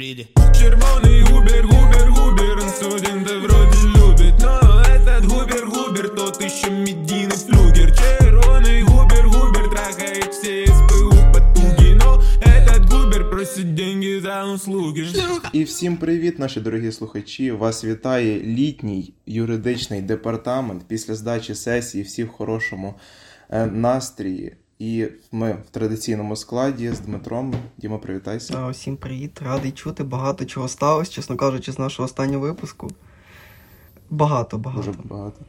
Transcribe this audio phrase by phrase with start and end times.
[0.00, 0.27] Приди.
[0.59, 7.93] Червоний губер, губер, губер, студенти вроді любить, но этот губер, губер, тот еще медийный флюгер.
[7.97, 15.07] Червоний губер, губер, трахает все СПУ потуги, но этот губер просит деньги за услуги.
[15.53, 17.51] І всім привіт, наші дорогі слухачі.
[17.51, 22.95] Вас вітає літній юридичний департамент після здачі сесії, всі в хорошому
[23.49, 24.55] е, настрії.
[24.81, 27.53] І ми в традиційному складі з Дмитром.
[27.77, 28.53] Діма, привітайся.
[28.57, 30.03] А, Всім привіт, радий чути.
[30.03, 32.89] Багато чого сталося, чесно кажучи, з нашого останнього випуску.
[34.09, 34.85] Багато, багато.
[34.85, 35.45] Дуже багато.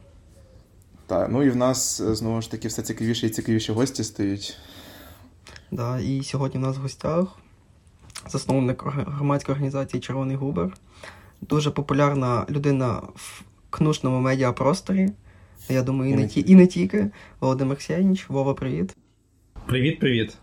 [1.07, 4.57] Так, ну і в нас е, знову ж таки все цікавіше і цікавіші гості стають.
[5.71, 7.27] Да, і сьогодні в нас в гостях
[8.29, 10.77] засновник громадської організації Червоний Губер.
[11.41, 15.09] Дуже популярна людина в кнушному медіапросторі.
[15.69, 17.11] Я думаю, і, І не ті, і не тільки.
[17.39, 18.29] Володимир Сєніч.
[18.29, 18.95] Вова, привіт.
[19.65, 20.37] Привіт, привіт.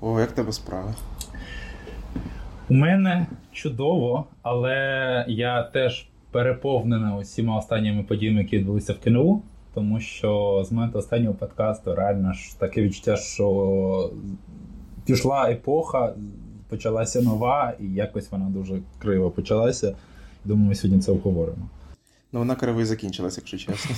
[0.00, 0.94] О, як тебе справи?
[2.68, 9.42] У мене чудово, але я теж переповнений усіма останніми подіями, які відбулися в КНУ,
[9.74, 14.10] тому що з моменту останнього подкасту реально ж таке відчуття, що
[15.04, 16.14] пішла епоха,
[16.68, 19.96] почалася нова, і якось вона дуже криво почалася.
[20.44, 21.68] Думаю, ми сьогодні це обговоримо.
[22.32, 23.96] Ну, вона криво і закінчилась, якщо чесно.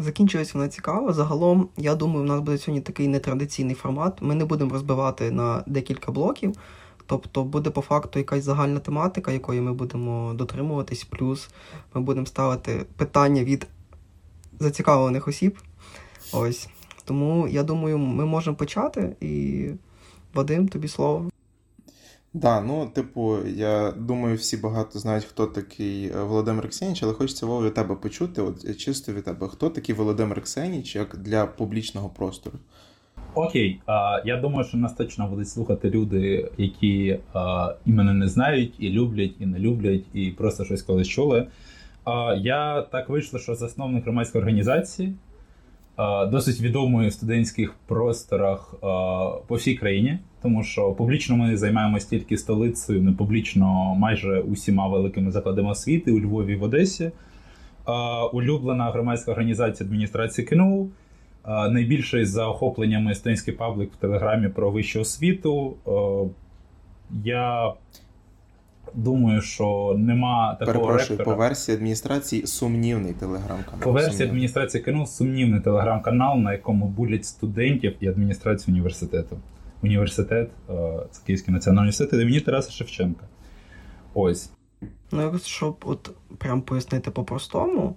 [0.00, 1.12] Закінчилась вона цікаво.
[1.12, 4.22] Загалом, я думаю, у нас буде сьогодні такий нетрадиційний формат.
[4.22, 6.54] Ми не будемо розбивати на декілька блоків.
[7.06, 11.48] Тобто буде по факту якась загальна тематика, якої ми будемо дотримуватись, плюс
[11.94, 13.66] ми будемо ставити питання від
[14.60, 15.58] зацікавлених осіб.
[16.32, 16.68] Ось.
[17.04, 19.16] Тому я думаю, ми можемо почати.
[19.20, 19.66] І
[20.34, 21.31] Вадим, тобі слово.
[22.34, 27.46] Да, ну, типу, я думаю, всі багато знають, хто такий е, Володимир Ксеніч, але хочеться
[27.46, 31.46] Вова від тебе почути, от е, чисто від тебе, хто такий Володимир Ксеніч як для
[31.46, 32.58] публічного простору?
[33.34, 33.80] Окей,
[34.24, 37.18] я думаю, що нас точно будуть слухати люди, які
[37.86, 41.46] і мене не знають, і люблять, і не люблять, і просто щось колись чули.
[42.36, 45.14] Я так вийшло, що засновник громадської організації,
[46.30, 48.74] досить відомої в студентських просторах
[49.46, 55.30] по всій країні, тому що публічно ми займаємося тільки столицею, не публічно майже усіма великими
[55.30, 57.10] закладами освіти у Львові в Одесі.
[58.32, 60.88] Улюблена громадська організація адміністрації КНУ.
[61.70, 65.74] Найбільший за охопленнями студентський паблік в Телеграмі про вищу освіту.
[67.24, 67.72] Я
[68.94, 71.36] думаю, що нема такого Перепрошую, ректора.
[71.36, 73.80] по версії адміністрації сумнівний телеграм-канал.
[73.82, 74.28] По версії Сумнівний.
[74.28, 79.36] адміністрації КНУ сумнівний телеграм-канал, на якому булять студентів і адміністрацію університету.
[79.82, 83.26] Університет, е, це Київський національний університет імені Тараса Шевченка.
[84.14, 84.50] Ось.
[85.12, 87.96] Ну, щоб от прям пояснити по-простому,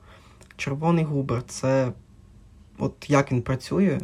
[0.57, 1.91] червоний губер це
[2.79, 3.99] от як він працює.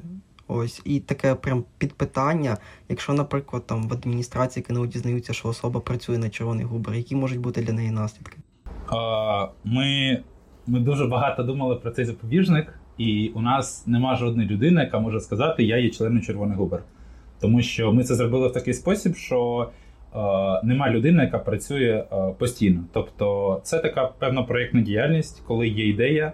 [0.53, 2.57] Ось, і таке прям підпитання,
[2.89, 7.39] якщо, наприклад, там в адміністрації КНУ дізнаються, що особа працює на червоний губер, які можуть
[7.39, 8.37] бути для неї наслідки?
[8.93, 10.21] Е, Ми,
[10.67, 15.19] ми дуже багато думали про цей запобіжник, і у нас нема жодної людини, яка може
[15.19, 16.83] сказати, я є членом Червоний Губер.
[17.41, 20.17] Тому що ми це зробили в такий спосіб, що е,
[20.63, 22.83] нема людини, яка працює е, постійно.
[22.93, 26.33] Тобто, це така певна проєктна діяльність, коли є ідея.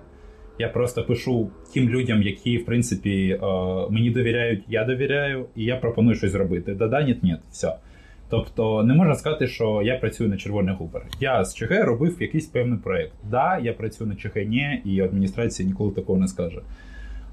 [0.60, 3.46] Я просто пишу тим людям, які, в принципі, е,
[3.90, 6.74] мені довіряють, я довіряю, і я пропоную щось зробити.
[6.74, 7.76] Да-да, ні, ні, все.
[8.30, 11.06] Тобто не можна сказати, що я працюю на червоний губер.
[11.20, 13.14] Я з ЧГ робив якийсь певний проєкт.
[13.30, 16.62] Да, я працюю на ЧГ, ні, і адміністрація ніколи такого не скаже.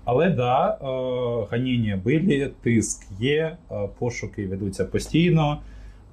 [0.04, 5.62] Але да, е, ганіння були, тиск є, е, пошуки ведуться постійно.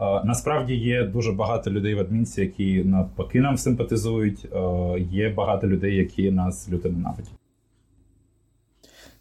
[0.01, 4.47] Е, Насправді є дуже багато людей в адмінці, які навпаки нам симпатизують.
[5.11, 7.31] Є багато людей, які нас люто ненавидять.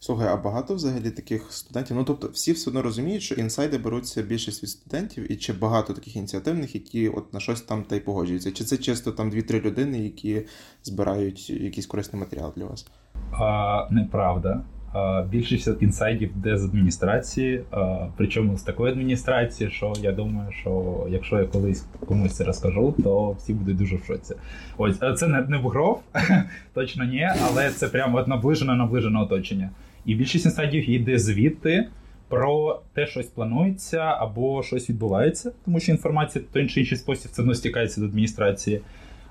[0.03, 1.97] Слухай, а багато взагалі таких студентів?
[1.97, 5.93] Ну, тобто, всі все одно розуміють, що інсайди беруться більшість від студентів, і чи багато
[5.93, 8.53] таких ініціативних, які от на щось там та й погоджуються?
[8.53, 10.43] Чи це чисто там дві-три людини, які
[10.83, 12.87] збирають якийсь корисний матеріал для вас?
[13.33, 14.61] А, неправда.
[14.93, 21.07] А, більшість інсайдів йде з адміністрації, а, причому з такої адміністрації, що я думаю, що
[21.11, 24.35] якщо я колись комусь це розкажу, то всі будуть дуже в шоці.
[24.79, 26.03] Ось це не, не бугров,
[26.75, 29.71] точно ні, але це прямо наближене наближене оточення.
[30.05, 31.89] І більшість інсайдів йде звідти
[32.29, 37.43] про те, щось планується або щось відбувається, тому що інформація в чи інший спосіб все
[37.43, 38.81] одно стікається до адміністрації.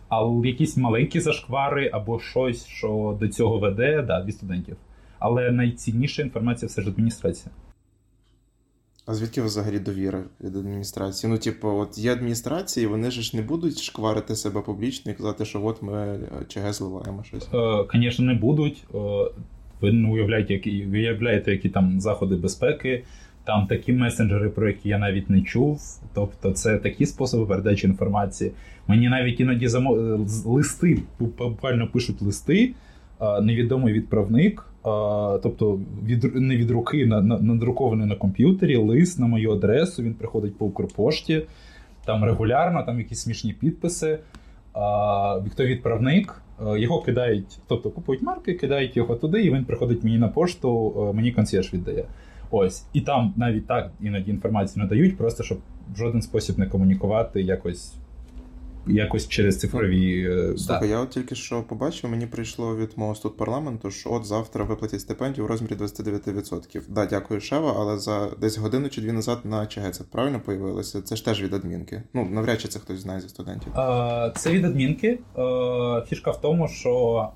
[0.10, 4.78] Але якісь маленькі зашквари або щось, що до цього веде, да, від студентів.
[5.20, 7.52] Але найцінніша інформація все ж адміністрація.
[9.06, 11.32] А звідки взагалі довіра від адміністрації?
[11.34, 15.66] Ну, типу, от є адміністрації, вони ж не будуть шкварити себе публічно і казати, що
[15.66, 17.50] от ми е, ЧГ зливаємо щось.
[17.54, 18.84] Е, Звісно, не будуть.
[18.96, 18.98] Е,
[19.82, 23.04] Ви не уявляєте, які, уявляєте, які там заходи безпеки.
[23.50, 25.82] Там такі месенджери, про які я навіть не чув.
[26.14, 28.52] Тобто, це такі способи передачі інформації.
[28.88, 29.92] Мені навіть іноді замо...
[30.46, 32.74] листи буквально пишуть листи,
[33.42, 34.66] невідомий відправник,
[35.44, 40.04] тобто від не від руки на, на надрукований на комп'ютері, лист на мою адресу.
[40.04, 41.42] Він приходить по Укрпошті,
[42.06, 44.20] там регулярно, там якісь смішні підписи.
[45.52, 46.42] Хто відправник,
[46.78, 51.32] його кидають, тобто купують марки, кидають його туди, і він приходить мені на пошту, мені
[51.32, 52.06] консьєрж віддає.
[52.52, 52.86] Ось.
[52.94, 55.58] І там навіть так іноді інформацію надають, просто щоб
[55.94, 57.94] в жоден спосіб не комунікувати якось
[58.88, 60.30] якось через цифрові.
[60.30, 60.94] Е, Слухай, да.
[60.94, 65.02] я от тільки що побачив, мені прийшло від мого тут парламенту, що от завтра виплатять
[65.02, 66.82] стипендію в розмірі 29%.
[66.90, 71.02] Да, дякую, Шева, але за десь годину чи дві назад на ЧГ це правильно появилося?
[71.02, 72.04] Це ж теж від адмінки.
[72.14, 73.72] Ну, навряд чи це хтось знає зі студентів.
[73.76, 75.20] А, Це від адмінки.
[75.36, 77.28] А, фішка в тому, що.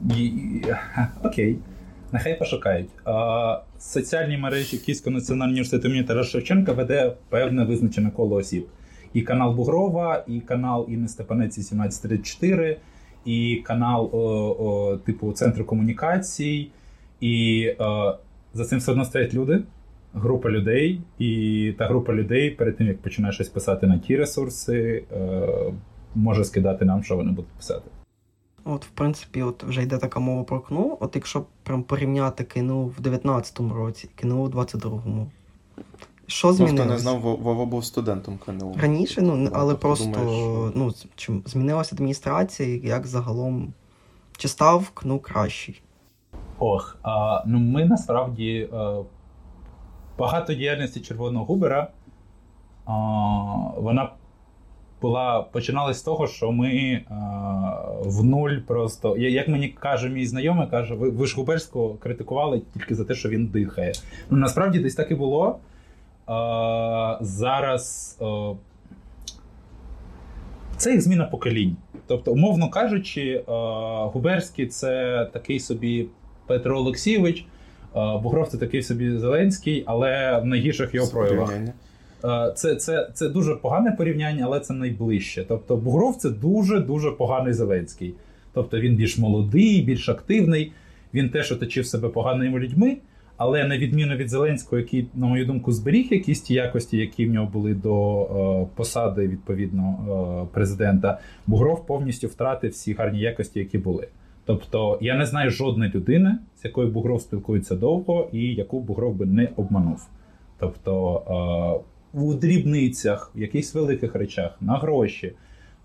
[1.24, 1.58] Окей.
[2.12, 2.88] Нехай пошукають.
[3.78, 8.66] Соціальні мережі Київського національного університету імені Тараса Шевченка веде певне визначене коло осіб
[9.12, 12.76] і канал Бугрова, і канал Інни Степанеці 1734,
[13.24, 16.70] і канал о, о, типу Центру комунікацій.
[17.20, 18.14] І о,
[18.54, 19.62] за цим все одно стоять люди,
[20.14, 25.04] група людей, і та група людей перед тим, як починає щось писати на ті ресурси,
[25.12, 25.72] о,
[26.14, 27.90] може скидати нам, що вони будуть писати.
[28.64, 30.98] От, в принципі, от вже йде така мова про КНУ.
[31.00, 35.30] От якщо прям порівняти КНУ в 19-му році, КНУ в 22-му.
[36.26, 36.84] Що змінилося?
[36.84, 38.76] Ну, хто не знав, Вова був студентом КНУ.
[38.80, 43.72] Раніше, ну, але тобто просто думаєш, ну, чим змінилася адміністрація, як загалом
[44.36, 45.82] чи став КНУ кращий?
[46.58, 49.02] Ох, а, ну ми насправді а,
[50.18, 51.88] багато діяльності Червоного Губера
[52.86, 52.92] а,
[53.76, 54.10] вона
[55.02, 57.14] була починалась з того, що ми а,
[58.00, 59.16] в нуль просто.
[59.16, 63.28] Як мені каже мій знайомий, каже, ви, ви ж Губерського критикували тільки за те, що
[63.28, 63.92] він дихає.
[64.30, 65.58] Ну насправді десь так і було
[67.20, 68.16] зараз
[70.76, 71.76] це їх зміна поколінь.
[72.06, 73.44] Тобто, умовно кажучи,
[74.12, 76.06] Губерський це такий собі
[76.46, 77.46] Петро Олексійович,
[77.94, 81.52] Бугров це такий собі Зеленський, але в найгірших його проявах.
[82.54, 85.44] Це це, це дуже погане порівняння, але це найближче.
[85.48, 88.14] Тобто, Бугров це дуже-дуже поганий Зеленський.
[88.52, 90.72] Тобто він більш молодий, більш активний,
[91.14, 92.96] він теж оточив себе поганими людьми.
[93.38, 97.30] Але на відміну від Зеленського, який, на мою думку, зберіг якісь ті якості, які в
[97.30, 99.98] нього були до е, посади відповідно
[100.44, 104.08] е, президента, Бугров повністю втратив всі гарні якості, які були.
[104.44, 109.26] Тобто я не знаю жодної людини, з якою Бугров спілкується довго, і яку Бугров би
[109.26, 110.08] не обманув.
[110.58, 111.22] Тобто
[111.84, 115.32] е, у дрібницях, в якихось великих речах, на гроші,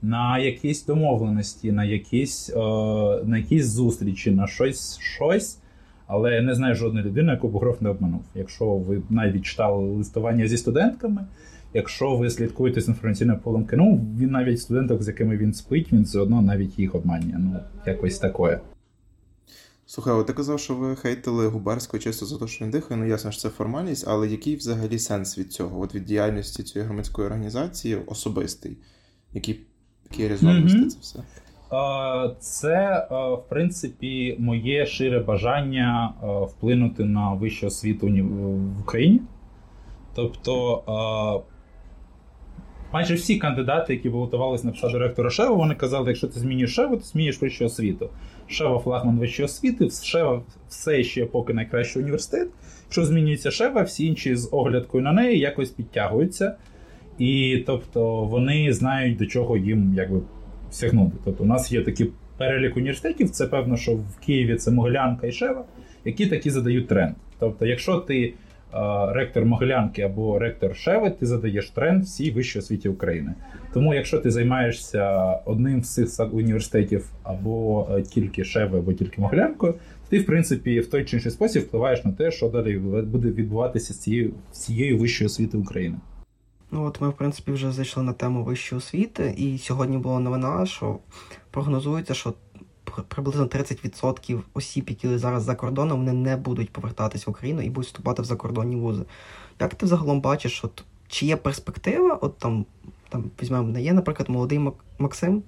[0.02, 2.60] на якісь домовленості, на якісь е,
[3.26, 5.58] на якісь зустрічі, на щось щось.
[6.08, 8.22] Але я не знаю жодної людини, яку Бугров не обманув.
[8.36, 11.26] Якщо ви навіть читали листування зі студентками,
[11.74, 16.04] якщо ви слідкуєте з інформаційним полем КНУ, він навіть студенток, з якими він спить, він
[16.04, 17.36] все одно навіть їх обманює.
[17.40, 18.60] Ну, якось таке.
[19.86, 23.00] Слухай, от ти казав, що ви хейтили Губарського чисто за те, що він дихає.
[23.00, 25.82] Ну ясно, що це формальність, але який взагалі сенс від цього?
[25.82, 28.78] От від діяльності цієї громадської організації особистий?
[29.34, 29.60] Які,
[30.12, 30.88] які резонності mm-hmm.
[30.88, 31.20] це все?
[32.40, 36.14] Це, в принципі, моє шире бажання
[36.50, 39.22] вплинути на вищу освіту в Україні.
[40.16, 41.44] Тобто,
[42.94, 46.98] майже всі кандидати, які балотувалися на посаду ректора Шева, вони казали, якщо ти змінюєш Шеву,
[46.98, 48.10] то змінюєш вищу освіту.
[48.54, 52.48] Шева флагман вищої освіти, Шева все ще поки найкращий університет.
[52.86, 56.56] Якщо змінюється Шева, всі інші з оглядкою на неї якось підтягуються.
[57.18, 60.22] І тобто вони знають, до чого їм якби
[60.72, 61.18] сягнути.
[61.26, 62.08] Тобто, у нас є такі
[62.38, 65.66] перелік університетів, це певно, що в Києві це Могилянка і Шева,
[66.06, 67.16] які такі задають тренд.
[67.40, 68.34] Тобто, якщо ти
[69.10, 73.34] ректор Могилянки або ректор Шеви, ти задаєш тренд всій вищій освіті України.
[73.74, 79.76] Тому, якщо ти займаєшся одним з цих університетів або е, тільки Шеви, або тільки Могилянкою,
[80.10, 83.94] ти, в принципі, в той чи інший спосіб впливаєш на те, що далі буде відбуватися
[83.94, 85.98] з цією всією вищою освіти України.
[86.72, 90.66] Ну от ми, в принципі, вже зайшли на тему вищої освіти, і сьогодні була новина,
[90.66, 90.98] що
[91.52, 92.34] прогнозується, що
[93.08, 97.88] приблизно 30% осіб, які зараз за кордоном, вони не будуть повертатись в Україну і будуть
[97.88, 99.04] вступати в закордонні вузи.
[99.60, 102.20] Як ти взагалом бачиш, от, чи є перспектива?
[102.22, 102.66] От там
[103.14, 104.60] там візьмемо, є, наприклад, молодий
[105.00, 105.44] Максим,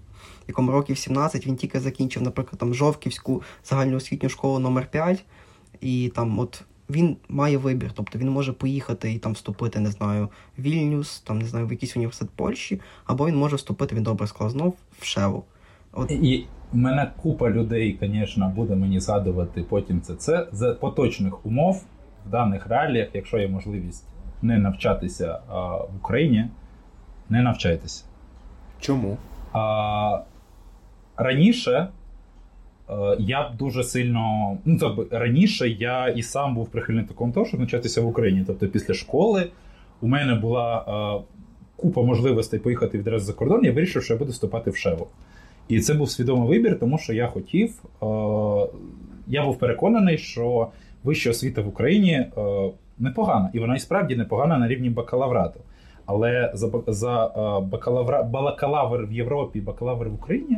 [0.47, 5.25] якому років 17, він тільки закінчив, наприклад, там Жовківську загальноосвітню школу номер 5
[5.81, 10.29] і там от він має вибір, тобто він може поїхати і там вступити, не знаю,
[10.57, 14.27] в Вільнюс, там не знаю, в якийсь університет Польщі, або він може вступити, він добре
[14.27, 15.43] сказав, знов в Шеву.
[15.93, 16.11] От...
[16.11, 20.15] І мене купа людей, звісно, буде мені згадувати потім це.
[20.15, 21.83] Це за поточних умов
[22.25, 24.05] в даних реаліях, якщо є можливість
[24.41, 26.47] не навчатися а, в Україні,
[27.29, 28.03] не навчайтеся.
[28.79, 29.17] Чому?
[29.53, 30.19] А,
[31.17, 31.87] Раніше
[32.89, 34.57] е, я б дуже сильно.
[34.65, 38.43] Ну, тобто, раніше я і сам був прихильним такому того, щоб навчатися в Україні.
[38.47, 39.49] Тобто, після школи
[40.01, 41.23] у мене була е,
[41.75, 45.07] купа можливостей поїхати відразу за кордон, я вирішив, що я буду вступати в Шеву.
[45.67, 47.83] І це був свідомий вибір, тому що я хотів.
[48.03, 48.05] Е,
[49.27, 50.67] я був переконаний, що
[51.03, 52.25] вища освіта в Україні
[52.99, 55.59] непогана, і вона і справді непогана на рівні бакалаврату.
[56.05, 57.31] Але за за
[57.71, 60.57] бакалавра, бакалавр в Європі, бакалавр в Україні.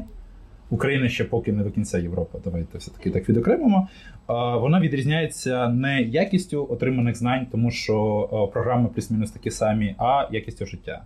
[0.69, 3.87] Україна ще поки не до кінця Європа, давайте все-таки так відокремимо.
[4.27, 11.03] Вона відрізняється не якістю отриманих знань, тому що програми плюс-мінус такі самі, а якістю життя.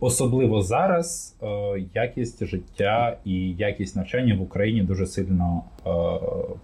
[0.00, 1.36] Особливо зараз
[1.94, 5.62] якість життя і якість навчання в Україні дуже сильно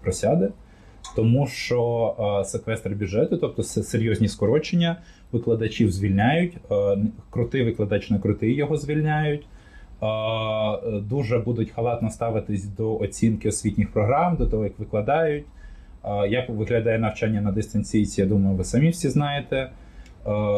[0.01, 0.49] просяде,
[1.15, 4.97] тому що секвестр бюджету, тобто серйозні скорочення,
[5.31, 6.57] викладачів звільняють,
[7.29, 9.47] крутий викладач на крутий його звільняють.
[11.01, 15.45] Дуже будуть халатно ставитись до оцінки освітніх програм, до того, як викладають.
[16.29, 19.69] Як виглядає навчання на дистанційці, я думаю, ви самі всі знаєте.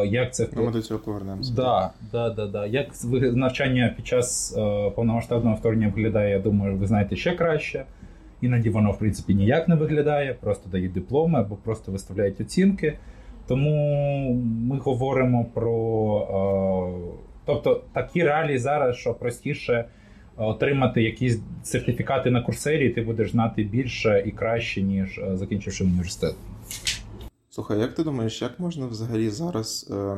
[0.06, 1.52] Як це Ми до цього повернемося.
[1.56, 2.66] Да, да, да, да.
[2.66, 2.86] Як
[3.34, 4.52] навчання під час
[4.94, 7.84] повномасштабного вторгнення виглядає, я думаю, ви знаєте ще краще.
[8.40, 12.94] Іноді воно, в принципі, ніяк не виглядає, просто дають дипломи або просто виставляють оцінки.
[13.48, 14.32] Тому
[14.68, 16.98] ми говоримо про.
[17.44, 19.84] Тобто такі реалії зараз, що простіше
[20.36, 25.84] отримати якісь сертифікати на курсері, і ти будеш знати більше і краще, ніж е, закінчивши
[25.84, 26.34] університет.
[27.50, 30.16] Слухай, як ти думаєш, як можна взагалі зараз е,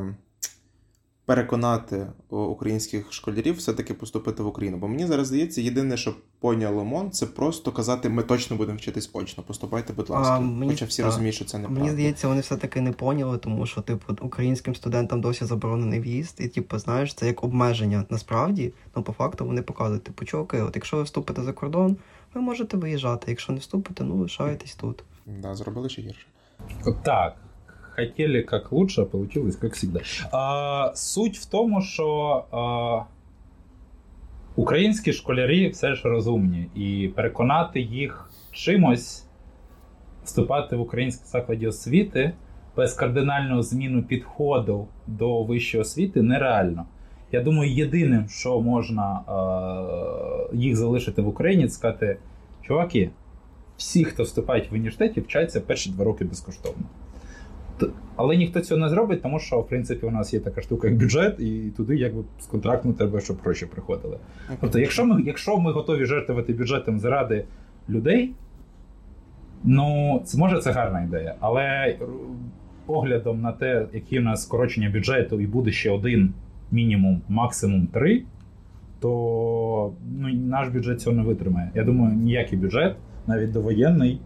[1.31, 4.77] переконати українських школярів все-таки поступити в Україну?
[4.77, 9.09] Бо мені зараз здається, єдине, що поняло МОН, це просто казати, ми точно будемо вчитись
[9.13, 9.43] очно.
[9.43, 10.35] Поступайте, будь ласка.
[10.35, 13.37] А, мені, Хоча всі та, розуміють, що це не Мені здається, вони все-таки не поняли,
[13.37, 18.05] тому що, типу, українським студентам досі заборонений в'їзд, і, типу, знаєш, це як обмеження.
[18.09, 21.97] Насправді, ну по факту вони показують, типу, чуваки, от якщо ви вступите за кордон,
[22.33, 23.25] ви можете виїжджати.
[23.31, 25.03] Якщо не вступите, ну лишаєтесь тут.
[25.25, 26.25] Да, зробили ще гірше.
[27.03, 27.35] Так.
[28.07, 29.99] Хотіли як лучше, а получилось як завжди.
[30.31, 33.01] А, Суть в тому, що а,
[34.55, 39.25] українські школярі все ж розумні, і переконати їх чимось
[40.23, 42.33] вступати в українські закладі освіти
[42.77, 46.85] без кардинального зміну підходу до вищої освіти нереально.
[47.31, 49.21] Я думаю, єдиним, що можна
[50.51, 52.17] е, їх залишити в Україні, це сказати,
[52.61, 53.09] чуваки,
[53.77, 56.83] всі, хто вступають в університеті, вчаться перші два роки безкоштовно.
[58.15, 60.97] Але ніхто цього не зробить, тому що в принципі у нас є така штука, як
[60.97, 64.17] бюджет, і туди якби з контракту треба, щоб гроші приходили.
[64.61, 67.45] Тобто, якщо ми якщо ми готові жертвувати бюджетом заради
[67.89, 68.33] людей,
[69.63, 71.35] ну це може це гарна ідея.
[71.39, 71.95] Але
[72.85, 76.33] поглядом на те, які у нас скорочення бюджету, і буде ще один
[76.71, 78.23] мінімум, максимум три,
[78.99, 81.71] то ну, наш бюджет цього не витримає.
[81.75, 82.95] Я думаю, ніякий бюджет,
[83.27, 84.19] навіть довоєнний.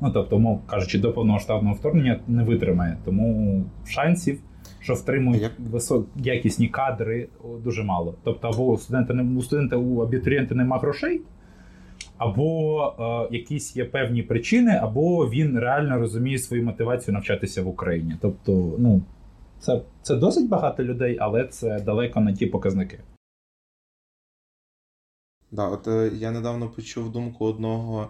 [0.00, 2.96] Ну тобто, мов кажучи, до повномасштабного вторгнення не витримає.
[3.04, 4.40] Тому шансів,
[4.80, 5.52] що втримують Як...
[5.58, 7.28] висок якісні кадри,
[7.64, 8.14] дуже мало.
[8.24, 11.20] Тобто, або у студента у студента у абітурієнта нема грошей,
[12.18, 18.16] або е, якісь є певні причини, або він реально розуміє свою мотивацію навчатися в Україні.
[18.20, 19.02] Тобто, ну
[19.58, 23.00] це, це досить багато людей, але це далеко не ті показники.
[25.50, 28.08] Да, от е, я недавно почув думку одного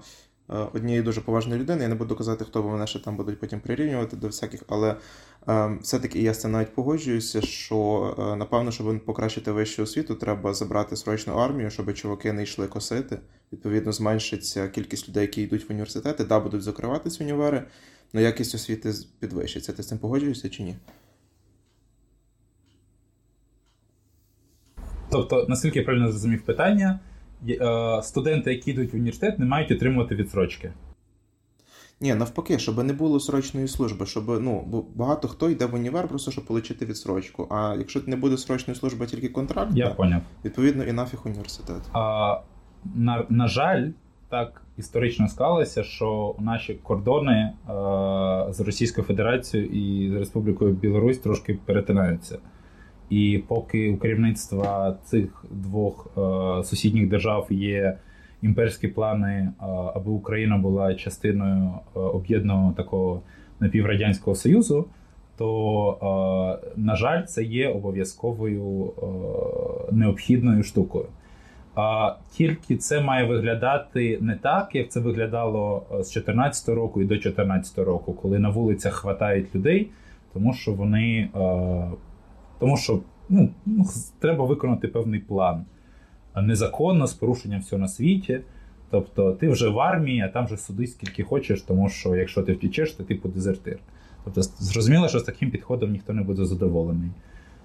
[0.48, 1.82] однієї дуже поважної людини.
[1.82, 4.96] Я не буду казати, хто бо мене ще там будуть потім прирівнювати до всяких, але
[5.48, 10.54] е, все-таки я з цим навіть погоджуюся, що е, напевно, щоб покращити вищу освіту, треба
[10.54, 13.18] забрати срочну армію, щоб чуваки не йшли косити.
[13.52, 17.62] Відповідно, зменшиться кількість людей, які йдуть в університети, да, будуть закриватися універи,
[18.14, 19.72] але якість освіти підвищиться.
[19.72, 20.76] Ти з цим погоджуєшся чи ні?
[25.10, 27.00] Тобто, наскільки я правильно зрозумів питання?
[27.48, 30.72] Е, студенти, які йдуть в університет, не мають отримувати відсрочки.
[32.00, 36.30] Ні, навпаки, щоб не було срочної служби, щоб ну багато хто йде в універ, просто
[36.30, 37.46] щоб отримати відсрочку.
[37.50, 40.20] А якщо не буде срочної служби, а тільки контракт, я поняв.
[40.44, 41.82] відповідно і нафіг університет.
[41.92, 42.40] А,
[42.94, 43.88] На на жаль,
[44.28, 51.58] так історично склалося, що наші кордони а, з Російською Федерацією і з Республікою Білорусь трошки
[51.64, 52.38] перетинаються.
[53.10, 57.96] І поки у керівництва цих двох е, сусідніх держав є
[58.42, 59.52] імперські плани, е,
[59.94, 63.22] аби Україна була частиною е, об'єднаного такого
[63.60, 64.84] напіврадянського союзу,
[65.38, 68.92] то, на жаль, це є обов'язковою
[69.92, 71.04] необхідною штукою.
[71.74, 77.14] А тільки це має виглядати не так, як це виглядало з 2014 року і до
[77.14, 79.90] 2014 року, коли на вулицях хватають людей,
[80.32, 81.28] тому що вони
[82.58, 83.84] тому що ну, ну,
[84.20, 85.64] треба виконати певний план
[86.42, 88.40] незаконно з порушенням всього на світі.
[88.90, 92.52] Тобто ти вже в армії, а там вже суди скільки хочеш, тому що якщо ти
[92.52, 93.78] втічеш, то типу дезертир.
[94.24, 97.10] Тобто, зрозуміло, що з таким підходом ніхто не буде задоволений.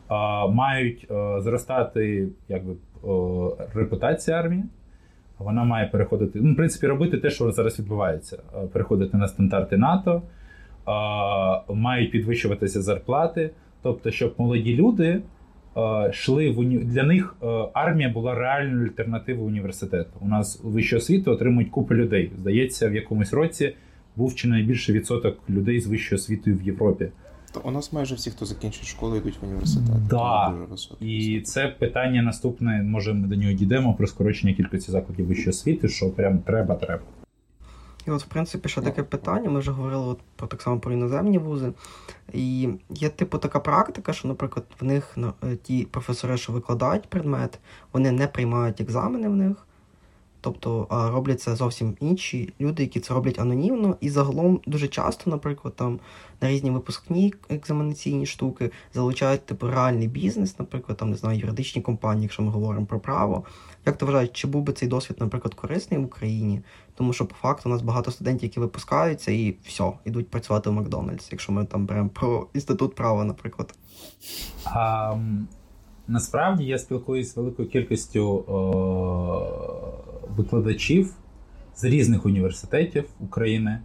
[0.08, 4.64] А, Мають а, зростати якби, а, репутація армії.
[5.40, 8.38] Вона має переходити, ну, в принципі, робити те, що зараз відбувається:
[8.74, 10.22] переходити на стандарти НАТО,
[10.86, 13.52] а, мають підвищуватися зарплати.
[13.84, 15.22] Тобто, щоб молоді люди
[16.10, 16.78] йшли в уні...
[16.78, 17.36] для них
[17.74, 20.10] армія була реальною альтернативою університету.
[20.22, 22.32] У нас вищу освіту отримують купи людей.
[22.38, 23.76] Здається, в якомусь році
[24.16, 27.08] був чи найбільший відсоток людей з вищою освітою в Європі.
[27.54, 30.08] То у нас майже всі, хто закінчує школу, йдуть в університет.
[30.10, 30.54] Да.
[31.00, 32.84] І це питання наступне.
[32.84, 37.02] Може, ми до нього дійдемо про скорочення кількості закладів вищої освіти, що прям треба, треба.
[38.08, 39.50] І от, в принципі, ще таке питання.
[39.50, 41.74] Ми вже говорили от про так само про іноземні вузи.
[42.34, 47.60] І є, типу, така практика, що, наприклад, в них е, ті професори, що викладають предмет,
[47.94, 49.68] вони не приймають екзамени в них.
[50.42, 55.76] Тобто роблять це зовсім інші люди, які це роблять анонімно, і загалом дуже часто, наприклад,
[55.76, 56.00] там
[56.42, 62.24] на різні випускні екзаменаційні штуки залучають типу реальний бізнес, наприклад, там не знаю, юридичні компанії,
[62.24, 63.44] якщо ми говоримо про право.
[63.86, 66.62] Як ти вважаєш, чи був би цей досвід, наприклад, корисний в Україні?
[66.96, 70.74] Тому що по факту у нас багато студентів, які випускаються, і все, йдуть працювати в
[70.74, 73.74] Макдональдс, якщо ми там беремо про інститут права, наприклад.
[74.66, 75.16] А,
[76.08, 81.14] Насправді я спілкуюся з великою кількістю о, викладачів
[81.76, 83.80] з різних університетів України.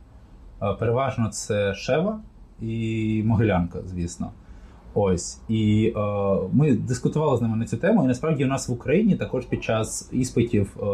[0.78, 2.20] Переважно це Шева
[2.60, 4.30] і Могилянка, звісно.
[4.98, 5.40] Ось.
[5.48, 6.00] І е,
[6.52, 8.04] ми дискутували з ними на цю тему.
[8.04, 10.84] І насправді у нас в Україні також під час іспитів е,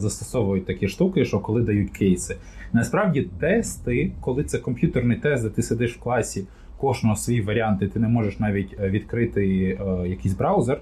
[0.00, 2.36] застосовують такі штуки, що коли дають кейси.
[2.72, 6.44] Насправді, тести, коли це комп'ютерний тест, де ти сидиш в класі,
[6.78, 10.80] кожного свій варіант, і ти не можеш навіть відкрити е, якийсь браузер,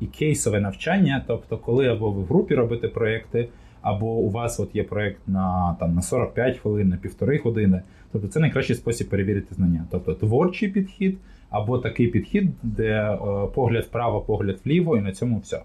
[0.00, 3.48] і кейсове навчання, тобто, коли або ви в групі робите проекти
[3.82, 7.82] або у вас от є проєкт на там на 45 хвилин, на півтори години.
[8.12, 9.84] Тобто це найкращий спосіб перевірити знання.
[9.90, 11.18] Тобто творчий підхід,
[11.50, 13.18] або такий підхід, де е,
[13.54, 15.62] погляд вправо, погляд вліво, і на цьому все.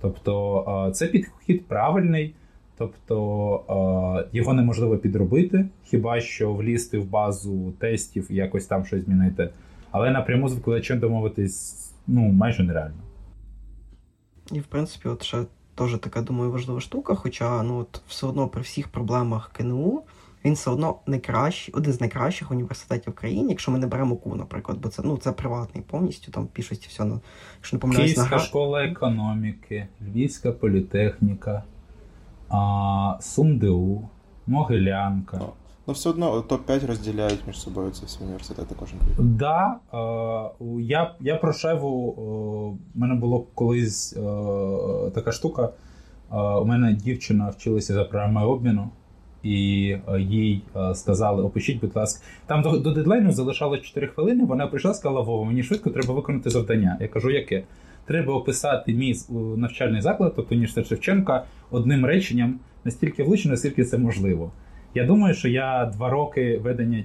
[0.00, 2.34] Тобто е, це підхід правильний,
[2.78, 9.04] тобто е, його неможливо підробити, хіба що влізти в базу тестів і якось там щось
[9.04, 9.50] змінити.
[9.90, 13.02] Але напряму з викладачем домовитись ну, майже нереально.
[14.52, 15.38] І в принципі, от ще
[15.80, 17.14] теж така, думаю, важлива штука.
[17.14, 20.02] Хоча ну, от все одно при всіх проблемах КНУ
[20.44, 24.36] він все одно найкращий, один з найкращих університетів в країні, якщо ми не беремо КУ,
[24.36, 27.20] наприклад, бо це ну, це приватний повністю, там більшості все, на
[27.56, 28.42] якщо не помиляюсь, Київська на...
[28.42, 31.64] школа економіки, Львівська політехніка,
[32.48, 34.08] а, СумДУ,
[34.46, 35.40] Могилянка.
[35.86, 39.16] Ну, все одно топ-5 розділяють між собою ці всі університети кожен рік.
[39.18, 41.88] Да, е, я я про Шеву,
[42.94, 44.20] у мене було колись е,
[45.14, 45.70] така штука.
[46.32, 48.90] Е, у мене дівчина вчилася за програмою обміну,
[49.42, 54.44] і е, їй е, сказали: опишіть, будь ласка, там до, до дедлайну залишалось 4 хвилини.
[54.44, 56.96] Вона прийшла сказала: Вова, мені швидко треба виконати завдання.
[57.00, 57.62] Я кажу, яке?
[58.04, 59.14] Треба описати мій
[59.56, 64.50] навчальний заклад, тобто університет Шевченка, одним реченням настільки влучно, наскільки це можливо.
[64.94, 67.04] Я думаю, що я два роки ведення е,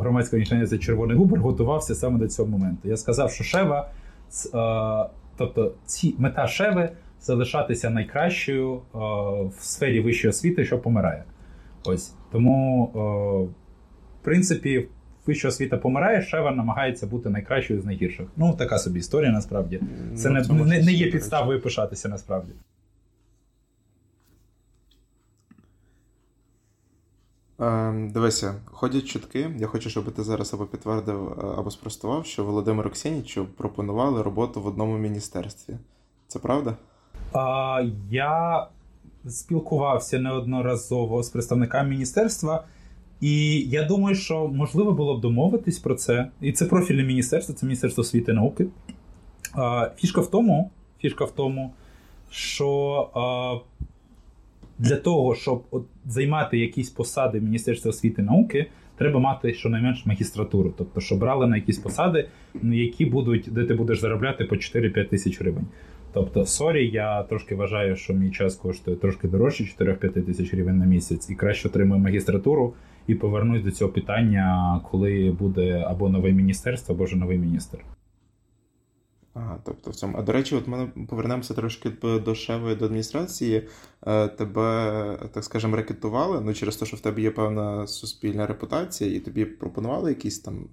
[0.00, 2.88] громадської організації Червоний Губер готувався саме до цього моменту.
[2.88, 3.88] Я сказав, що Шева,
[4.54, 8.98] е, тобто ці мета Шеви залишатися найкращою е,
[9.58, 11.24] в сфері вищої освіти, що помирає.
[11.84, 12.90] Ось тому,
[14.20, 14.88] в принципі,
[15.26, 18.26] вища освіта помирає, Шева намагається бути найкращою з найгірших.
[18.36, 19.80] Ну, така собі історія насправді.
[20.16, 22.52] Це ну, не, не, не є підставою пишатися насправді.
[27.58, 29.50] Дивися, ходять чутки.
[29.58, 34.62] Я хочу, щоб ти зараз або підтвердив, е, або спростував, що Володимиру Ксенічу пропонували роботу
[34.62, 35.74] в одному міністерстві.
[36.28, 36.76] Це правда?
[37.32, 38.66] А, Я
[39.28, 42.64] спілкувався неодноразово з представниками міністерства,
[43.20, 46.28] і я думаю, що можливо було б домовитись про це.
[46.40, 48.66] І це профільне міністерство, це Міністерство освіти і науки.
[49.52, 51.72] А, Фішка в тому, фішка в тому,
[52.30, 53.10] що.
[53.14, 53.78] А,
[54.78, 60.06] для того, щоб от займати якісь посади в Міністерстві освіти і науки, треба мати щонайменш
[60.06, 60.74] магістратуру.
[60.78, 62.28] Тобто, що брали на якісь посади,
[62.62, 65.66] які будуть, де ти будеш заробляти по 4-5 тисяч гривень.
[66.12, 70.86] Тобто, sorry, я трошки вважаю, що мій час коштує трошки дорожче 4-5 тисяч гривень на
[70.86, 72.74] місяць, і краще отримую магістратуру
[73.06, 77.78] і повернусь до цього питання, коли буде або нове міністерство, або ж новий міністр.
[79.34, 80.18] Ага, тобто в цьому.
[80.18, 81.90] А до речі, от ми повернемося трошки
[82.24, 83.68] до Шеви до адміністрації.
[84.06, 89.16] Е, тебе, так скажемо, рекетували, ну через те, що в тебе є певна суспільна репутація,
[89.16, 90.64] і тобі пропонували якісь там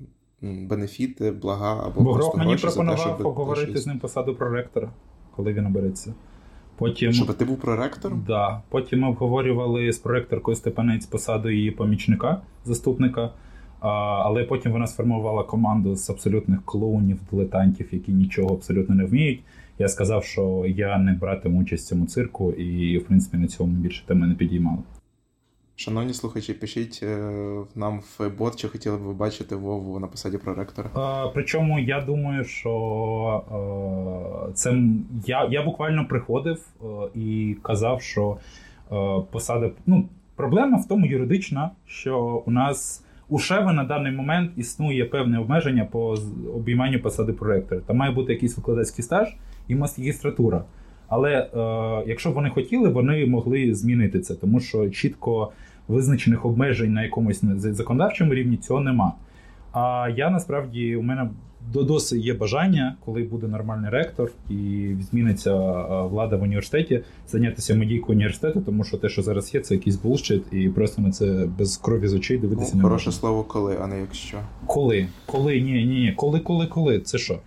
[0.41, 4.35] бенефіти, блага або Богров просто мені пропонував за те, щоб поговорити щось- з ним посаду
[4.35, 4.89] проректора,
[5.35, 6.13] коли він обереться.
[6.77, 8.23] Потім, Щоб ти був проректором?
[8.27, 13.33] да, потім ми обговорювали з проректоркою Степанець посаду її помічника, заступника.
[13.85, 19.41] А, але потім вона сформувала команду з абсолютних клоунів, дилетантів, які нічого абсолютно не вміють.
[19.79, 23.71] Я сказав, що я не братиму участь в цьому цирку, і, в принципі, на цьому
[23.71, 24.77] більше теми не підіймали.
[25.75, 27.17] Шановні слухачі, пишіть е,
[27.75, 30.89] нам в бот, чи хотіли б ви бачити Вову на посаді проректора.
[30.97, 33.43] Е, Причому я думаю, що
[34.49, 34.81] е, це
[35.25, 38.37] я, я буквально приходив е, і казав, що
[38.91, 38.95] е,
[39.31, 39.71] посада.
[39.85, 45.39] Ну, проблема в тому юридична, що у нас у Шеви на даний момент існує певне
[45.39, 46.15] обмеження по
[46.55, 47.81] обійманню посади проректора.
[47.81, 49.35] Там має бути якийсь викладацький стаж
[49.67, 50.63] і магістратура.
[51.07, 51.49] Але е,
[52.07, 55.51] якщо б вони хотіли, вони могли змінити це, тому що чітко
[55.87, 59.13] визначених обмежень на якомусь законодавчому рівні цього нема.
[59.71, 61.29] А я насправді у мене
[61.73, 67.75] до- досить є бажання, коли буде нормальний ректор і зміниться е, влада в університеті, зайнятися
[67.75, 71.47] медійкою університету, тому що те, що зараз є, це якийсь булшит, і просто на це
[71.59, 73.19] без крові з очей дивитися Ну, не хороше можна.
[73.19, 74.37] слово коли, а не якщо.
[74.65, 75.07] Коли?
[75.25, 75.61] Коли?
[75.61, 76.13] Ні, ні, ні.
[76.17, 76.99] Коли, коли, коли?
[76.99, 77.39] Це що?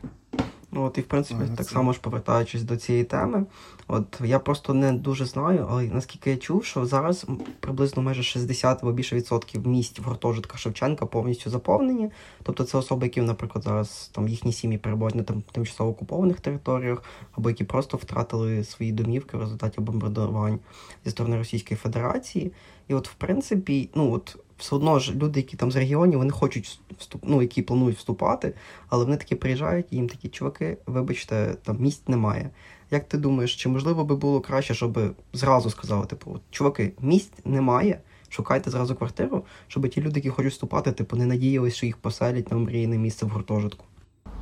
[0.72, 3.46] Ну, от і в принципі, Ага, так це- само ж повертаючись до цієї теми,
[3.86, 7.26] от я просто не дуже знаю, але наскільки я чув, що зараз
[7.60, 12.10] приблизно майже 60 або більше відсотків місць в гуртожитках Шевченка повністю заповнені.
[12.42, 17.02] Тобто це особи, які, наприклад, зараз там їхні сім'ї перебувають на тим, тимчасово окупованих територіях,
[17.32, 20.58] або які просто втратили свої домівки в результаті бомбардувань
[21.04, 22.52] зі сторони Російської Федерації.
[22.88, 26.30] І от, в принципі, ну от все одно ж люди, які там з регіонів, вони
[26.30, 28.54] хочуть вступ, ну, які планують вступати,
[28.88, 32.50] але вони такі приїжджають, і їм такі чуваки, вибачте, там місць немає.
[32.90, 34.98] Як ти думаєш, чи можливо би було краще, щоб
[35.32, 40.92] зразу сказали, типу, чуваки, місць немає, шукайте зразу квартиру, щоб ті люди, які хочуть вступати,
[40.92, 43.84] типу, не надіялись, що їх поселять на омріяне місце в гуртожитку.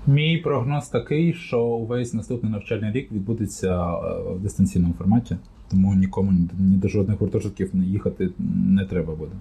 [0.06, 5.36] Мій прогноз такий, що увесь наступний навчальний рік відбудеться е, в дистанційному форматі,
[5.70, 8.30] тому нікому ні ні до жодних гуртожитків не їхати
[8.66, 9.32] не треба буде.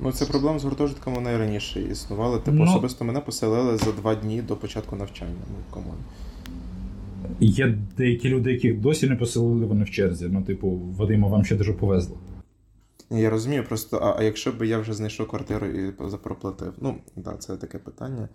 [0.00, 2.38] Ну, це проблема з гуртожитками, вони і раніше існували.
[2.38, 5.42] Типу, Ну- особисто мене поселили за два дні до початку навчання.
[5.50, 5.96] Ну, come on.
[7.40, 10.28] Є деякі люди, яких досі не поселили, вони в черзі.
[10.32, 12.16] Ну, типу, Вадима, вам ще дуже повезло.
[13.10, 16.72] Я розумію, просто, а, а якщо б я вже знайшов квартиру і запроплатив?
[16.80, 18.28] Ну, так, да, це таке питання.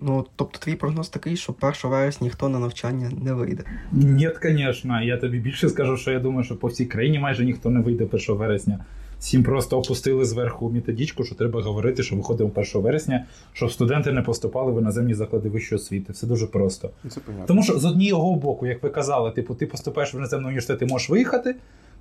[0.00, 3.64] Ну, тобто твій прогноз такий, що 1 вересня ніхто на навчання не вийде.
[3.92, 5.02] Ні, звісно.
[5.02, 8.04] Я тобі більше скажу, що я думаю, що по всій країні майже ніхто не вийде
[8.04, 8.84] 1 вересня.
[9.24, 14.22] Всім просто опустили зверху методичку, що треба говорити, що виходимо 1 вересня, щоб студенти не
[14.22, 16.12] поступали в іноземні заклади вищої освіти.
[16.12, 16.90] Все дуже просто.
[17.04, 17.46] Ну, Це понятно.
[17.46, 20.86] Тому що з однієї боку, як ви казали, типу, ти поступаєш в іноземний університет, ти
[20.86, 21.56] можеш виїхати,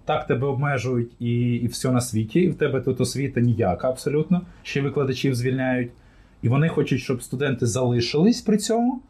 [0.05, 4.41] так тебе обмежують і, і все на світі, і в тебе тут освіта ніяка абсолютно,
[4.63, 5.91] ще викладачів звільняють.
[6.41, 9.01] І вони хочуть, щоб студенти залишились при цьому.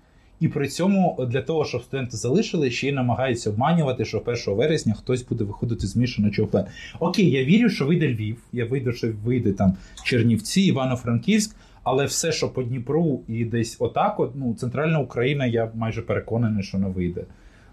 [0.44, 4.94] І при цьому для того, щоб студенти залишили, ще й намагаються обманювати, що 1 вересня
[4.94, 6.66] хтось буде виходити з змішаного плен.
[7.00, 12.32] Окей, я вірю, що вийде Львів, я вийду, що вийде там Чернівці, Івано-Франківськ, але все,
[12.32, 16.88] що по Дніпру і десь отак, от, ну, центральна Україна, я майже переконаний, що не
[16.88, 17.24] вийде.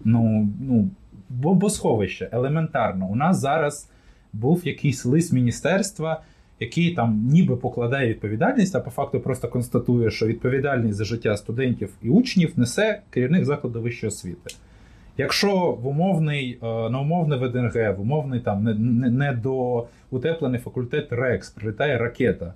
[0.05, 0.89] Ну, ну,
[1.29, 3.07] бомбосховище, елементарно.
[3.07, 3.89] У нас зараз
[4.33, 6.21] був якийсь лист міністерства,
[6.61, 11.89] який там ніби покладає відповідальність, а по факту просто констатує, що відповідальність за життя студентів
[12.01, 14.55] і учнів несе керівник закладу вищої освіти.
[15.17, 19.09] Якщо в умовний, е, на умовне ВДНГ, в умовний там не, не,
[20.49, 22.53] не факультет РЕКС прилітає ракета,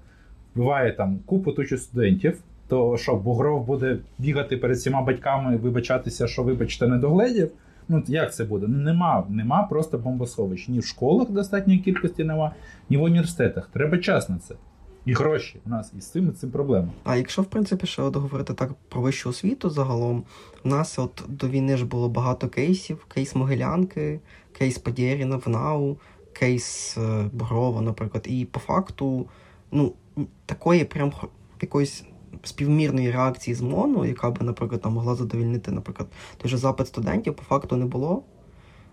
[0.55, 2.37] вбиває там купу тучу студентів,
[2.67, 7.51] то що Бугров буде бігати перед всіма батьками вибачатися, що вибачте, не догледів.
[7.87, 8.67] Ну як це буде?
[8.67, 10.67] Ну нема, нема просто бомбосховищ.
[10.67, 12.51] Ні в школах достатньої кількості нема,
[12.89, 13.69] ні в університетах.
[13.73, 14.55] Треба час на це.
[15.05, 16.87] І гроші у нас і з цим і цим проблема.
[17.03, 20.23] А якщо, в принципі, ще от говорити так про вищу освіту загалом,
[20.63, 24.19] у нас от до війни ж було багато кейсів: кейс Могилянки,
[24.51, 25.97] кейс Падєріна в НАУ,
[26.33, 28.25] кейс е, Бугрова, наприклад.
[28.29, 29.27] І по факту,
[29.71, 29.93] ну,
[30.45, 31.11] такої прям
[31.61, 32.03] якоїсь
[32.43, 37.33] співмірної реакції з МОНу, яка би, наприклад, там могла задовільнити, наприклад, той же запит студентів,
[37.33, 38.23] по факту не було.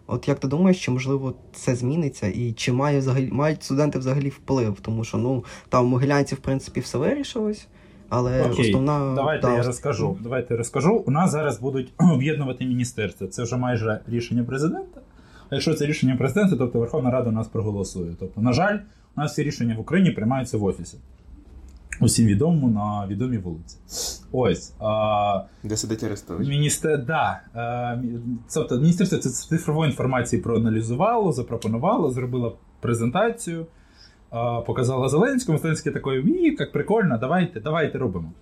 [0.06, 4.28] От як ти думаєш, чи можливо це зміниться, і чи має взагалі мають студенти взагалі
[4.28, 4.78] вплив?
[4.82, 7.66] Тому що ну там в Могилянці, в принципі, все вирішилось,
[8.08, 10.16] але Окей, основна Давайте да, я розкажу.
[10.20, 11.04] Давайте я розкажу.
[11.06, 13.26] У нас зараз будуть об'єднувати міністерство.
[13.26, 15.00] Це вже майже рішення президента.
[15.50, 18.14] А якщо це рішення президента, тобто Верховна Рада нас проголосує.
[18.20, 18.78] Тобто, на жаль,
[19.16, 20.98] у нас всі рішення в Україні приймаються в офісі.
[22.02, 23.76] Усім відомому на відомій вулиці.
[24.32, 24.74] Ось.
[24.80, 26.48] А, Де сидить Арестович?
[26.48, 27.04] Міністер...
[27.04, 28.02] да, е,
[28.54, 33.66] тобто, Міністерство цифрової інформації проаналізувало, запропонувало, зробило презентацію,
[34.32, 35.58] е, показало Зеленському.
[35.58, 38.32] Зеленський такий, «Ні, як прикольно, давайте, давайте робимо.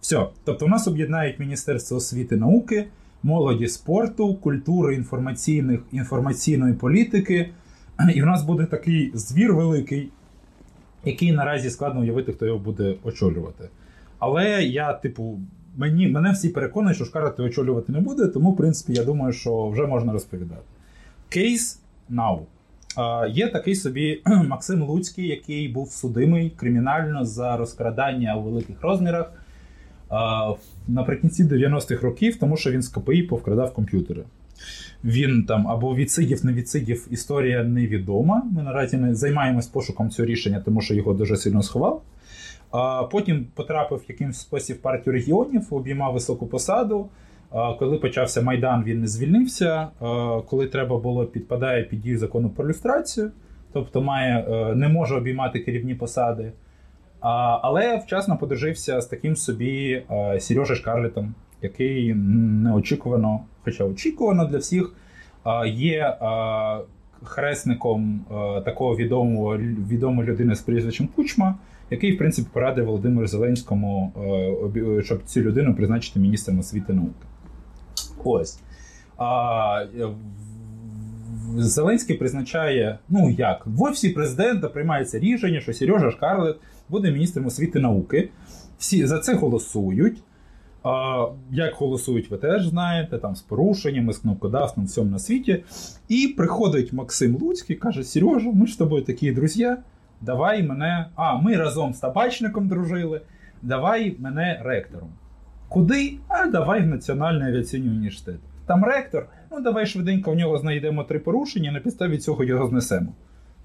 [0.00, 0.26] Все.
[0.44, 2.88] Тобто, у нас об'єднають Міністерство освіти науки,
[3.22, 7.50] молоді спорту, культури інформаційних, інформаційної політики.
[8.14, 10.10] І в нас буде такий звір великий,
[11.04, 13.68] який наразі складно уявити, хто його буде очолювати.
[14.18, 15.40] Але я, типу,
[15.76, 19.68] мені, мене всі переконують, що Шкарати очолювати не буде, тому, в принципі, я думаю, що
[19.68, 20.62] вже можна розповідати.
[21.28, 22.40] Кейс now.
[23.30, 29.32] Є такий собі Максим Луцький, який був судимий кримінально за розкрадання у великих розмірах
[30.88, 34.24] наприкінці 90-х років, тому що він з КПІ повкрадав комп'ютери.
[35.04, 38.42] Він там або відсидів, не відсидів, історія невідома.
[38.52, 42.02] Ми наразі не займаємось пошуком цього рішення, тому що його дуже сильно сховав.
[42.70, 47.08] А Потім потрапив якимсь спосіб партію регіонів, обіймав високу посаду.
[47.78, 49.88] Коли почався Майдан, він не звільнився.
[50.46, 53.30] Коли треба було, підпадає під дію закону про люстрацію,
[53.72, 56.52] тобто має, е, не може обіймати керівні посади.
[57.62, 64.92] Але вчасно подружився з таким собі е, Сережа Шкарлетом, який неочікувано, хоча очікувано для всіх,
[65.74, 66.16] є
[67.22, 68.24] хресником
[68.64, 69.56] такого відомого
[69.88, 71.54] відомої людини з прізвищем Кучма,
[71.90, 74.12] який, в принципі, порадив Володимиру Зеленському,
[75.02, 77.26] щоб цю людину призначити міністром освіти і науки.
[78.24, 78.60] Ось.
[79.18, 79.84] А,
[81.56, 86.56] Зеленський призначає, ну як, в офісі президента приймається рішення, що Сережа Шкарлет
[86.88, 88.28] буде міністром освіти і науки.
[88.78, 90.22] Всі за це голосують.
[90.84, 95.64] А, як голосують, ви теж знаєте, там з порушеннями, з кнопкодавством, всьому на світі.
[96.08, 99.76] І приходить Максим Луцький, каже: Сережа, ми ж з тобою такі друзі,
[100.20, 101.06] давай мене.
[101.14, 103.20] А, ми разом з табачником дружили.
[103.62, 105.08] Давай мене ректором.
[105.68, 106.18] Куди?
[106.28, 108.40] А давай в Національний авіаційний університет.
[108.66, 113.12] Там ректор, ну давай швиденько в нього знайдемо три порушення, на підставі цього його знесемо.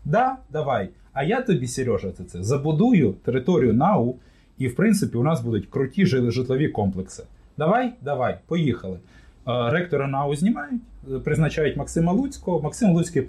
[0.06, 0.90] Да, давай.
[1.14, 4.16] А я тобі, Сережа, це, це забудую територію НАУ,
[4.58, 7.24] і в принципі у нас будуть круті житлові комплекси.
[7.58, 9.00] Давай, давай, поїхали.
[9.46, 10.82] Ректора НАУ знімають,
[11.24, 12.62] призначають Максима Луцького.
[12.62, 13.22] Максим Луцький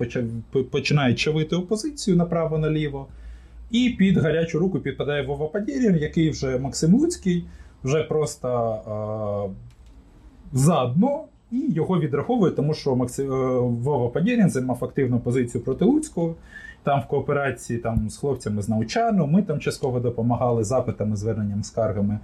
[0.71, 3.07] починає чавити опозицію направо-наліво.
[3.71, 7.45] І під гарячу руку підпадає Вова Падєрін, який вже Максим Луцький,
[7.85, 8.49] вже просто
[9.47, 15.85] е, заодно, і його відраховує, тому що Максим, е, Вова Падєрін займав активну позицію проти
[15.85, 16.35] Луцького.
[16.89, 22.19] Там в кооперації там, з хлопцями з Научану, ми там частково допомагали запитами, зверненням, скаргами.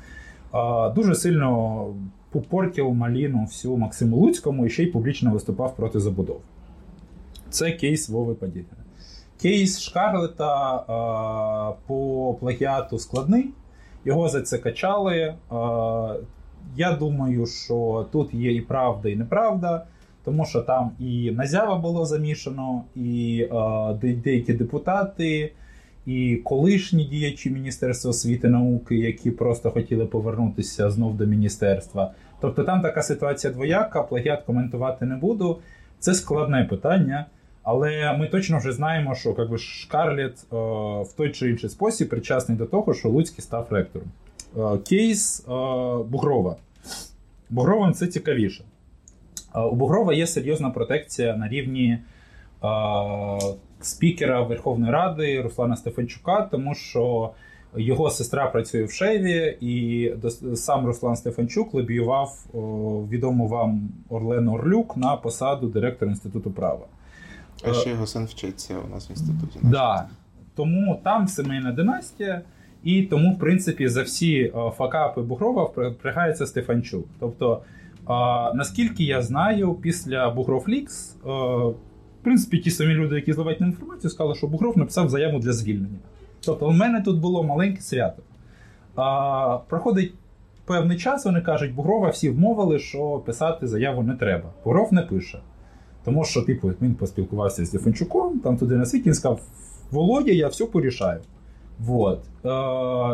[0.55, 1.87] Е, дуже сильно
[2.31, 6.40] попортив маліну всю Максиму Луцькому і ще й публічно виступав проти забудов.
[7.50, 8.85] Це кейс Вови Падєріна.
[9.42, 13.50] Кейс Шкарлета е, по плагіату складний.
[14.05, 15.16] Його за це качали.
[15.16, 15.35] Е,
[16.77, 19.87] я думаю, що тут є і правда, і неправда,
[20.25, 23.47] тому що там і Назява було замішано, і
[24.03, 25.53] е, деякі депутати,
[26.07, 32.13] і колишні діячі Міністерства освіти і науки, які просто хотіли повернутися знов до міністерства.
[32.41, 35.59] Тобто там така ситуація двояка, плагіат коментувати не буду.
[35.99, 37.27] Це складне питання.
[37.65, 40.57] Але ми точно вже знаємо, що якби, Шкарлет е,
[41.03, 44.09] в той чи інший спосіб причасний до того, що Луцький став ректором.
[44.57, 45.51] Е, кейс е,
[46.09, 46.57] Бугрова.
[47.51, 48.65] Бугровим це цікавіше.
[49.55, 51.99] Е, у Бугрова є серйозна протекція на рівні е,
[53.81, 57.31] спікера Верховної Ради Руслана Стефанчука, тому що
[57.77, 60.12] його сестра працює в Шеві, і
[60.55, 62.45] сам Руслан Стефанчук лобіював
[63.11, 66.87] відому вам Орлену Орлюк на посаду директора Інституту права.
[67.62, 69.59] А ще його син вчиться у нас в інституті.
[69.62, 70.09] Да.
[70.57, 72.43] Тому там сімейна династія,
[72.85, 77.07] і тому, в принципі, за всі е, факапи Бугрова впрягається Стефанчук.
[77.21, 77.62] Тобто,
[78.11, 81.29] е, наскільки я знаю, після Бугров-Лікс, е,
[82.21, 85.99] в принципі, ті самі люди, які зливають інформацію, сказали, що Бугров написав заяву для звільнення.
[86.45, 88.23] Тобто, у мене тут було маленьке свято.
[88.97, 90.14] А, проходить
[90.64, 94.53] певний час, вони кажуть, Бугрова всі вмовили, що писати заяву не треба.
[94.64, 95.38] Бугров не пише.
[96.05, 99.40] Тому що, типу, він поспілкувався з Стефанчуком, там туди на світі, він сказав:
[99.90, 101.21] Володя, я все порішаю.
[101.79, 102.21] Вот.
[102.45, 102.49] Е,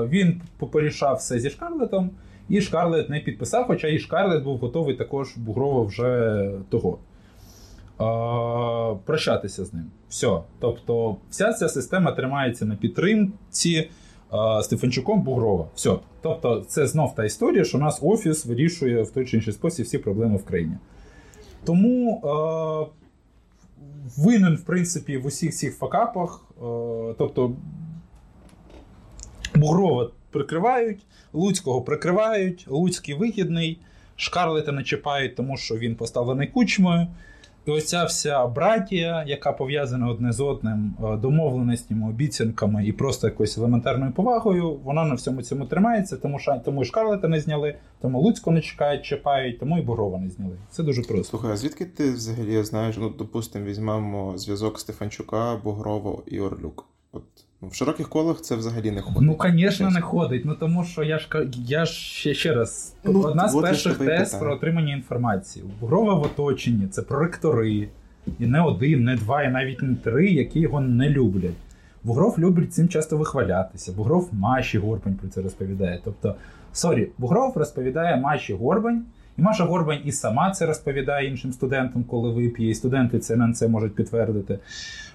[0.08, 2.10] він порішав все зі Шкарлетом,
[2.50, 6.98] і Шкарлет не підписав, хоча і Шкарлет був готовий також Бугрова вже того.
[9.04, 9.84] Прощатися з ним.
[10.08, 10.40] Все.
[10.60, 13.90] Тобто, вся ця система тримається на підтримці
[14.62, 15.68] Стефанчуком Бугрова.
[15.74, 15.96] Все.
[16.22, 19.86] Тобто, це знов та історія, що у нас офіс вирішує в той чи інший спосіб
[19.86, 20.76] всі проблеми в країні.
[21.64, 22.30] Тому е,
[24.16, 26.44] винен, в принципі, в усіх цих факапах.
[26.50, 27.52] Е, тобто,
[29.54, 31.00] Бугрова прикривають,
[31.32, 33.78] Луцького прикривають, Луцький вигідний,
[34.16, 37.06] Шкарлета не чіпають, тому що він поставлений кучмою.
[37.66, 43.26] І ось ця вся братія, яка пов'язана одне з одним е, домовленостями, обіцянками і просто
[43.26, 47.74] якоюсь елементарною повагою, вона на всьому цьому тримається, тому що тому і Шкарлета не зняли,
[48.00, 50.56] тому Луцько не чекають, чіпають, тому і Бугрова не зняли.
[50.70, 51.24] Це дуже просто.
[51.24, 56.86] Слухай, а звідки ти взагалі знаєш, ну, допустимо, візьмемо зв'язок Стефанчука, Бугрова і Орлюк?
[57.12, 57.24] От
[57.62, 59.22] в широких колах це взагалі не ходить.
[59.22, 60.44] Ну, звісно, не ходить.
[60.44, 62.94] Ну тому що я ж я ж ще, ще раз.
[63.04, 65.64] Ну, одна з перших тез про отримання інформації.
[65.80, 67.88] Бугрова в оточенні це проректори.
[68.38, 71.54] І не один, не два, і навіть не три, які його не люблять.
[72.04, 73.92] Бугров любить цим часто вихвалятися.
[73.92, 76.00] Бугров Маші Горбань про це розповідає.
[76.04, 76.34] Тобто,
[76.72, 79.04] sorry, Бугров розповідає Маші Горбань,
[79.40, 83.52] і Маша Горбань і сама це розповідає іншим студентам, коли вип'є, і студенти це на
[83.52, 84.58] це можуть підтвердити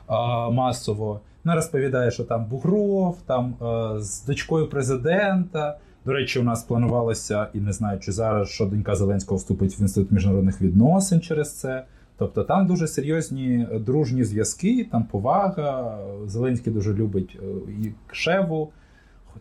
[0.07, 1.21] а, масово.
[1.43, 5.77] Вона розповідає, що там Бугров, там е, з дочкою президента.
[6.05, 9.81] До речі, у нас планувалося, і не знаю, чи зараз що донька Зеленського вступить в
[9.81, 11.83] інститут міжнародних відносин через це.
[12.17, 15.97] Тобто там дуже серйозні е, дружні зв'язки, там повага.
[16.25, 18.71] Зеленський дуже любить е, і Шеву,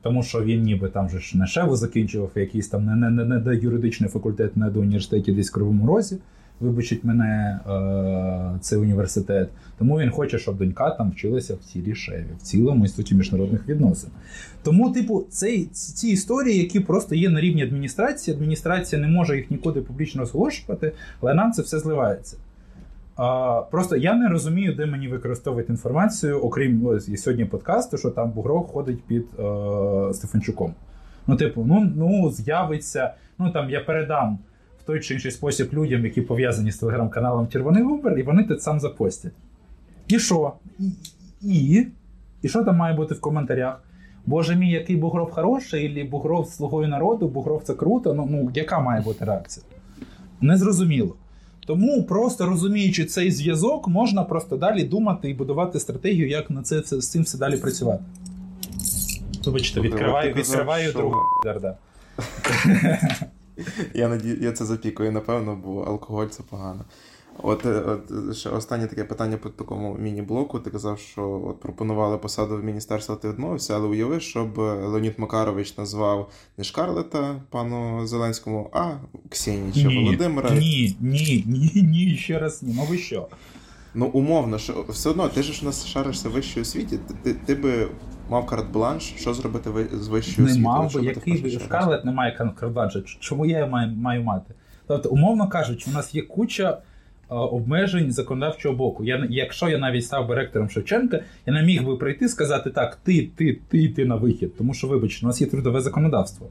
[0.02, 3.38] тому що він ніби там же ж не Шеву закінчував, якийсь там не, не, не,
[3.38, 6.18] не юридичний факультет, не до університеті десь в Кривому Розі.
[6.61, 9.48] Вибачить мене е, цей університет.
[9.78, 14.11] Тому він хоче, щоб донька там вчилася в цілій шеві, в цілому інституті міжнародних відносин.
[14.62, 19.50] Тому, типу, цей, ці історії, які просто є на рівні адміністрації, адміністрація не може їх
[19.50, 22.37] нікуди публічно розголошувати, але нам це все зливається.
[23.16, 28.11] А, просто я не розумію, де мені використовувати інформацію, окрім ось, і сьогодні подкасту, що
[28.11, 30.74] там Бугров ходить під е, Стефанчуком.
[31.27, 34.38] Ну, типу, ну, ну з'явиться, ну там я передам
[34.81, 38.59] в той чи інший спосіб людям, які пов'язані з телеграм-каналом Червоний Губер, і вони це
[38.59, 39.33] сам запостять.
[40.09, 40.53] І що?
[40.79, 40.90] І,
[41.42, 41.87] і,
[42.42, 43.83] і що там має бути в коментарях?
[44.27, 48.14] Боже мій, який Бугров хороший, і Бугров слугою народу, Бугров це круто.
[48.14, 49.66] Ну, ну яка має бути реакція?
[50.40, 51.16] Незрозуміло.
[51.66, 56.81] Тому, просто розуміючи цей зв'язок, можна просто далі думати і будувати стратегію, як на це
[56.81, 58.05] це з цим все далі працювати.
[59.44, 61.16] Вибачте, відкриваю, казав, відкриваю другу.
[63.94, 64.38] Я наді...
[64.40, 66.85] я це запікую, напевно, бо алкоголь це погано.
[67.42, 70.59] От, е, от ще останнє таке питання по такому міні-блоку.
[70.59, 75.79] Ти казав, що от пропонували посаду в міністерство, ти відмовився, але уяви, щоб Леонід Макарович
[75.79, 78.90] назвав не Шкарлета пану Зеленському, а
[79.29, 80.51] Ксеніча Володимира.
[80.51, 82.75] ні, ні, ні, ні, ще раз ні.
[82.77, 83.29] Ну ви що?
[83.94, 87.55] Ну, умовно, що все одно, ти ж у нас шаришся в вищій освіті, ти, ти,
[87.55, 87.88] би
[88.31, 91.51] мав карт-бланш, що зробити ви- з вищою Не мав би, який?
[91.61, 93.03] Шкарлет не має кардбаджа.
[93.20, 94.55] Чому я маю, маю мати?
[94.87, 96.77] Тобто, умовно кажучи, у нас є куча е,
[97.29, 99.05] обмежень законодавчого боку.
[99.05, 102.71] Я, якщо я навіть став би ректором Шевченка, я не міг би прийти і сказати
[102.71, 104.57] так, ти, ти, ти, ти на вихід.
[104.57, 106.49] Тому що, вибачте, у нас є трудове законодавство.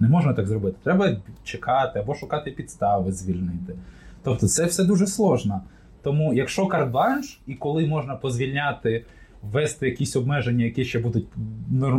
[0.00, 0.76] Не можна так зробити.
[0.84, 3.74] Треба чекати або шукати підстави звільнити.
[4.22, 5.60] Тобто, це все дуже сложно.
[6.02, 9.04] Тому, якщо карт-бланш, і коли можна позвільняти,
[9.42, 11.26] ввести якісь обмеження, які ще будуть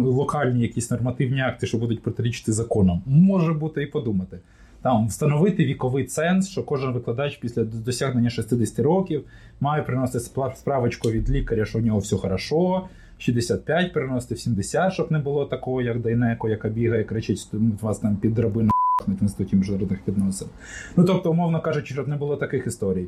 [0.04, 4.40] локальні, якісь нормативні акти, що будуть протирічити законам, може бути і подумати.
[4.82, 9.24] Там встановити віковий ценз, що кожен викладач після досягнення 60 років
[9.62, 12.88] має приносити справочку від лікаря, що в нього все хорошо.
[13.18, 18.00] 65 приносити в 70, щоб не було такого, як Дайнеко, яка бігає, кричить, що вас
[18.00, 18.72] там під драбину
[19.08, 20.48] в інституті міжнародних відносин.
[20.96, 23.06] Ну тобто, умовно кажучи, щоб не було таких історій.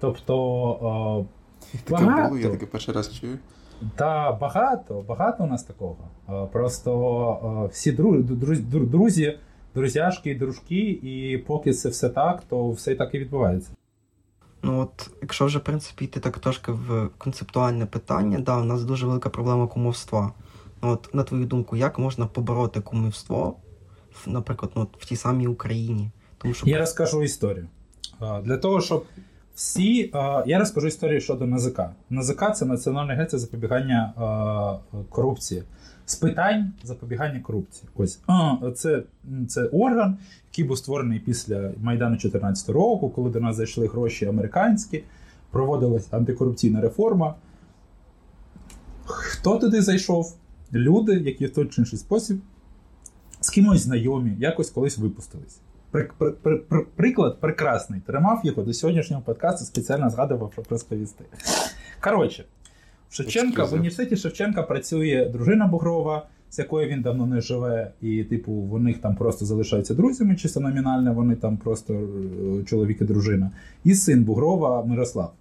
[0.00, 1.26] Тобто,
[1.74, 3.38] е, Таке було, я таке перший раз чую.
[3.96, 5.96] та багато, багато у нас такого.
[6.28, 9.38] Е, Просто е, всі дру- друзі, друзі,
[9.74, 13.70] друзяшки і дружки, і поки це все так, то все так і відбувається.
[14.62, 18.84] Ну от, якщо вже в принципі йти так трошки в концептуальне питання, да, у нас
[18.84, 20.32] дуже велика проблема кумовства.
[20.82, 23.56] Ну, От, на твою думку, як можна побороти кумівство,
[24.26, 26.10] наприклад, ну, в тій самій Україні?
[26.38, 27.68] Тому що Я розкажу історію.
[28.20, 29.04] Для того, щоб
[29.54, 30.12] всі.
[30.46, 31.80] Я розкажу історію щодо НАЗК.
[32.10, 34.12] НАЗК це Національна агенція запобігання
[35.08, 35.62] корупції.
[36.06, 37.88] З питань запобігання корупції.
[37.96, 38.20] Ось
[38.74, 39.02] це,
[39.48, 40.18] це орган,
[40.50, 45.04] який був створений після Майдану 2014 року, коли до нас зайшли гроші американські,
[45.50, 47.34] проводилась антикорупційна реформа.
[49.04, 50.36] Хто туди зайшов?
[50.72, 52.40] Люди, які в той чи інший спосіб
[53.40, 55.58] з кимось знайомі, якось колись випустились.
[55.90, 58.00] При, при, при, при- приклад прекрасний.
[58.00, 61.24] Тримав його до сьогоднішнього подкасту, спеціально згадував, щоб розповісти.
[62.00, 62.44] Коротше,
[63.12, 68.52] Шевченка, в університеті Шевченка працює дружина Бугрова, з якою він давно не живе, і, типу,
[68.52, 73.50] вони там просто залишаються друзями, чисто номінально, вони там просто е, чоловік і дружина.
[73.84, 75.32] І син Бугрова Мирослав.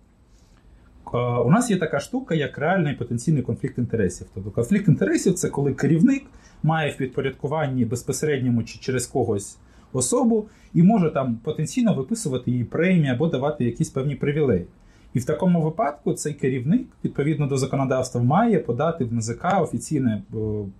[1.13, 4.27] Е, У нас є така штука, як реальний потенційний конфлікт інтересів.
[4.33, 6.23] Тобто конфлікт інтересів це коли керівник
[6.63, 9.57] має в підпорядкуванні безпосередньому чи через когось
[9.93, 14.65] особу і може там потенційно виписувати їй премії або давати якісь певні привілеї.
[15.13, 20.37] І в такому випадку цей керівник, відповідно до законодавства, має подати в НЗК офіційне е,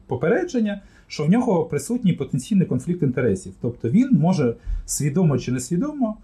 [0.07, 3.53] попередження, що в нього присутній потенційний конфлікт інтересів.
[3.61, 4.55] Тобто він може
[4.85, 6.17] свідомо чи несвідомо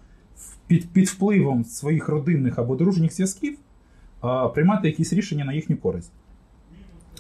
[0.68, 3.58] під, під впливом своїх родинних або дружніх зв'язків
[4.22, 6.12] а, приймати якісь рішення на їхню користь.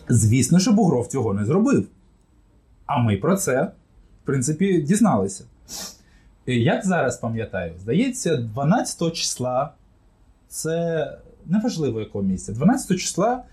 [0.10, 1.88] Звісно, що Бугров цього не зробив.
[2.86, 3.72] А ми про це,
[4.24, 5.44] в принципі, дізналися.
[6.46, 9.74] Як зараз пам'ятаю, здається, 12 числа,
[10.48, 11.08] це
[11.45, 13.43] неважливо якого місця, 12 числа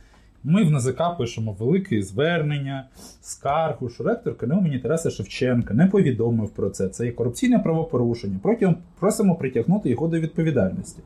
[0.45, 2.89] ми в НАЗК пишемо велике звернення,
[3.21, 6.89] скаргу, що ректор КНУ імені Тараса Шевченка не повідомив про це.
[6.89, 8.39] Це є корупційне правопорушення.
[8.43, 11.01] Протягом просимо притягнути його до відповідальності.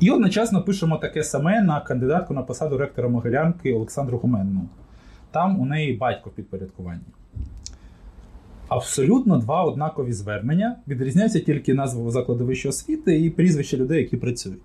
[0.00, 4.68] І одночасно пишемо таке саме на кандидатку на посаду ректора Могилянки Олександру Гуменну.
[5.30, 7.02] Там у неї батько в підпорядкуванні.
[8.68, 10.76] Абсолютно два однакові звернення.
[10.88, 14.62] Відрізняється тільки назва закладу вищої освіти і прізвища людей, які працюють.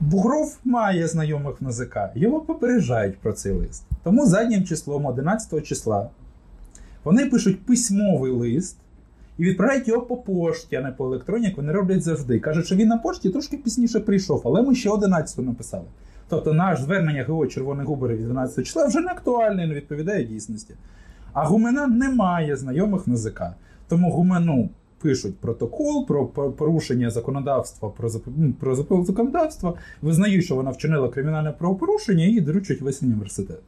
[0.00, 3.84] Бугров має знайомих в НЗК, його попереджають про цей лист.
[4.02, 6.10] Тому заднім числом 11 числа
[7.04, 8.76] вони пишуть письмовий лист
[9.38, 12.40] і відправляють його по пошті, а не по електроні, як вони роблять завжди.
[12.40, 15.84] Кажуть, що він на пошті трошки пізніше прийшов, але ми ще 11 написали.
[16.28, 20.74] Тобто наш звернення ГО Червоних Губерів від 12 числа вже не актуальне не відповідає дійсності.
[21.34, 23.42] А гумена не має знайомих в НЗК.
[23.88, 24.68] Тому гумену
[25.04, 32.24] пишуть протокол про порушення законодавства про, ну, про законодавство, визнають, що вона вчинила кримінальне правопорушення
[32.24, 33.60] і доручать весь університет.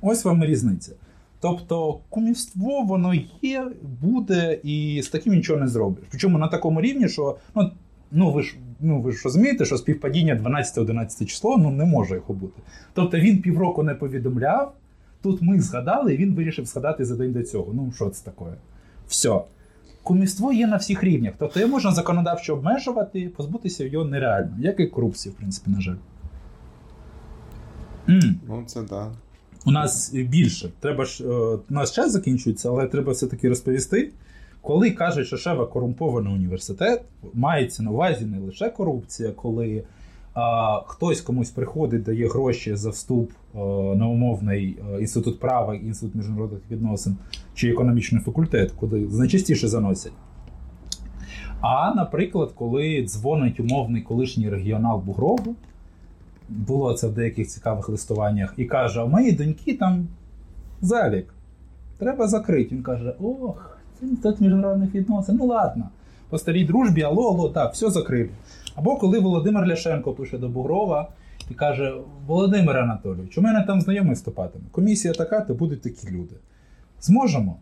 [0.00, 0.92] Ось вам і різниця.
[1.40, 3.66] Тобто кумівство воно є,
[4.02, 6.04] буде, і з таким нічого не зробиш.
[6.10, 7.70] Причому на такому рівні, що ну,
[8.12, 10.34] ну ви ж ну ви ж розумієте, що співпадіння
[10.76, 12.62] 12-11 число ну не може його бути.
[12.94, 14.72] Тобто він півроку не повідомляв.
[15.24, 17.72] Тут ми згадали, і він вирішив згадати за день до цього.
[17.74, 18.50] Ну, що це таке?
[19.08, 19.40] Все.
[20.02, 21.34] Кумівство є на всіх рівнях.
[21.38, 25.96] Тобто його можна законодавчо обмежувати, позбутися його нереально, як і корупції, в принципі, на жаль.
[28.08, 28.40] М.
[28.48, 29.12] Ну, це да.
[29.66, 30.70] У нас більше.
[30.80, 31.28] Треба ж, е,
[31.70, 34.12] у нас час закінчується, але треба все-таки розповісти.
[34.60, 37.02] Коли кажуть, що Шева корумпований університет,
[37.34, 39.84] мається на увазі не лише корупція, коли
[40.34, 43.58] а, хтось комусь приходить, дає гроші за вступ е,
[43.96, 47.16] на умовний е, інститут права, інститут міжнародних відносин
[47.54, 50.12] чи економічний факультет, куди найчастіше заносять.
[51.60, 55.54] А, наприклад, коли дзвонить умовний колишній регіонал Бугрову,
[56.48, 60.06] було це в деяких цікавих листуваннях, і каже: а моїй доньки там
[60.80, 61.34] залік.
[61.98, 62.74] Треба закрити.
[62.74, 65.36] Він каже: ох, це інститут міжнародних відносин.
[65.36, 65.88] Ну ладно,
[66.28, 68.30] по старій дружбі, алло, алло, так, все закрили.
[68.74, 71.08] Або коли Володимир Ляшенко пише до Бугрова
[71.50, 71.94] і каже:
[72.26, 74.64] Володимир Анатолійович, у мене там знайомий вступатиме.
[74.70, 76.34] Комісія така, то будуть такі люди.
[77.00, 77.56] Зможемо?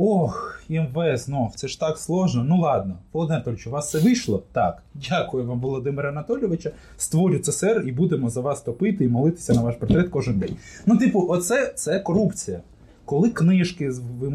[0.00, 2.44] Ох, МВ знов, це ж так сложно.
[2.44, 4.42] Ну ладно, Володимир Анатолійович, у вас все вийшло?
[4.52, 4.82] Так.
[4.94, 6.70] Дякую вам, Володимир Анатолійовича.
[6.96, 10.56] Створю ЦСР і будемо за вас топити і молитися на ваш портрет кожен день.
[10.86, 12.60] Ну, типу, оце це корупція.
[13.04, 13.92] Коли книжки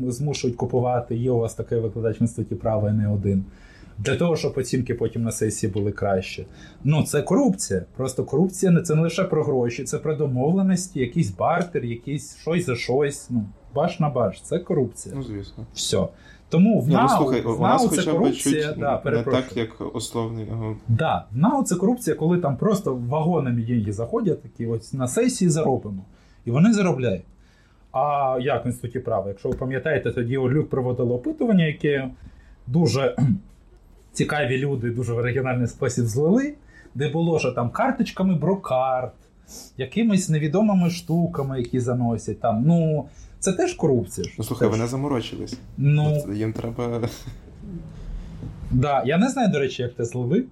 [0.07, 3.45] змушують купувати, є у вас такий викладач в інституті права і не один.
[4.03, 6.45] Для того, щоб оцінки потім на сесії були краще.
[6.83, 7.85] Ну, це корупція.
[7.95, 12.65] Просто корупція не це не лише про гроші, це про домовленості, якийсь бартер, якийсь щось
[12.65, 13.27] за щось.
[13.29, 13.45] Ну,
[13.75, 15.15] баш на баш, це корупція.
[15.17, 15.65] Ну, звісно.
[15.73, 16.07] Все.
[16.49, 20.47] Тому в Ні, ну слухай, в НАУ це корупція, чуть да, не так, як условний.
[20.51, 20.75] ага.
[20.87, 25.49] Да, в НАУ це корупція, коли там просто вагонами деньги заходять, такі ось на сесії
[25.49, 26.05] заробимо.
[26.45, 27.23] І вони заробляють.
[27.91, 29.27] А як в інституті права?
[29.27, 32.09] Якщо ви пам'ятаєте, тоді Орлюк проводило опитування, яке
[32.67, 33.15] дуже
[34.13, 36.53] цікаві люди дуже в оригінальний спосіб злили,
[36.95, 39.13] де було, що там карточками брокарт,
[39.77, 42.63] якимись невідомими штуками, які заносять там.
[42.65, 43.05] Ну,
[43.39, 44.27] це теж корупція.
[44.37, 44.77] Ну слухай, Теж.
[44.77, 45.57] вони заморочились.
[45.77, 47.01] Ну, Їм треба.
[48.71, 50.45] Да, я не знаю, до речі, як ти зловив.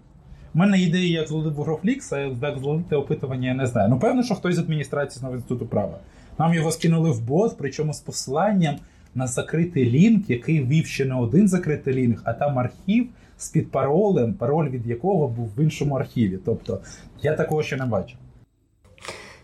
[0.53, 3.89] У мене ідеї, як зловив Бугрофлікс, а як зловити опитування, я не знаю.
[3.89, 5.97] Ну, певно, що хтось з адміністрації знову інституту права.
[6.39, 8.75] Нам його скинули в бот, причому з посиланням
[9.15, 13.07] на закритий лінк, який вів ще не один закритий лінк, а там архів
[13.41, 16.39] з під паролем, пароль від якого був в іншому архіві.
[16.45, 16.79] Тобто
[17.21, 18.17] я такого ще не бачив.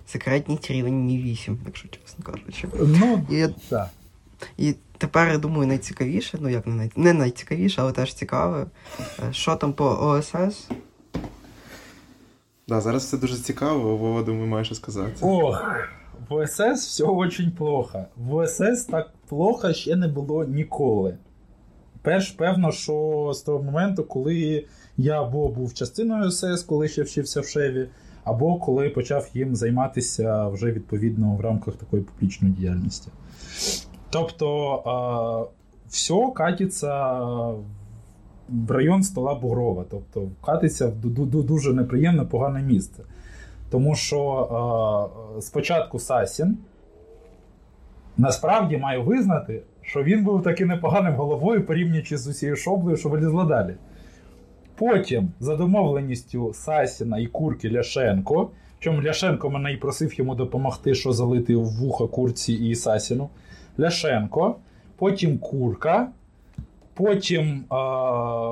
[0.05, 2.67] Секретність рівень Мі 8, якщо чесно кажучи.
[2.79, 3.89] Ну, І, так.
[4.57, 6.91] і тепер я думаю, найцікавіше, ну як не, най...
[6.95, 8.65] не найцікавіше, але теж цікаве.
[9.29, 10.67] е, Що там по ОСС?
[12.67, 15.13] Да, зараз все дуже цікаво, Вова, думаю, має що сказати.
[15.21, 15.63] Ох,
[16.29, 18.05] в ОСС все очень плохо.
[18.17, 21.17] В ОСС так плохо ще не було ніколи.
[22.07, 24.65] Перш, певно, що з того моменту, коли
[24.97, 27.87] я або був частиною ОСС, коли ще вчився в Шеві,
[28.23, 33.11] або коли почав їм займатися вже відповідно в рамках такої публічної діяльності.
[34.09, 35.49] Тобто
[35.87, 37.19] все катиться
[38.49, 40.93] в район стола Бугрова, тобто катиться в
[41.43, 43.03] дуже неприємне, погане місце.
[43.69, 45.09] Тому що
[45.41, 46.57] спочатку Сасін
[48.17, 53.45] насправді маю визнати, що він був таки непоганим головою, порівнюючи з усією шоблею, що вилізла
[53.45, 53.73] далі.
[54.75, 61.11] Потім, за домовленістю Сасіна і Курки Ляшенко, чому Ляшенко мене і просив йому допомогти, що
[61.11, 63.29] залити в вуха Курці і Сасіну.
[63.79, 64.55] Ляшенко,
[64.97, 66.07] потім Курка,
[66.93, 67.75] потім а,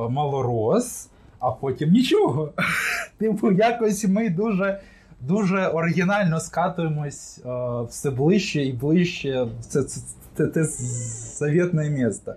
[0.10, 1.10] Малорос,
[1.40, 2.50] а потім нічого.
[3.18, 4.80] Типу, якось ми дуже
[5.22, 10.02] дуже оригінально скатуємось а, все ближче і ближче це, це,
[10.38, 10.64] це, це
[11.38, 12.34] завітне місто.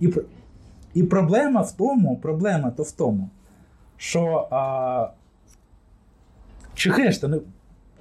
[0.00, 0.08] І
[0.94, 3.28] і проблема в тому, проблема то в тому,
[3.96, 5.08] що а,
[6.74, 7.40] чехи не.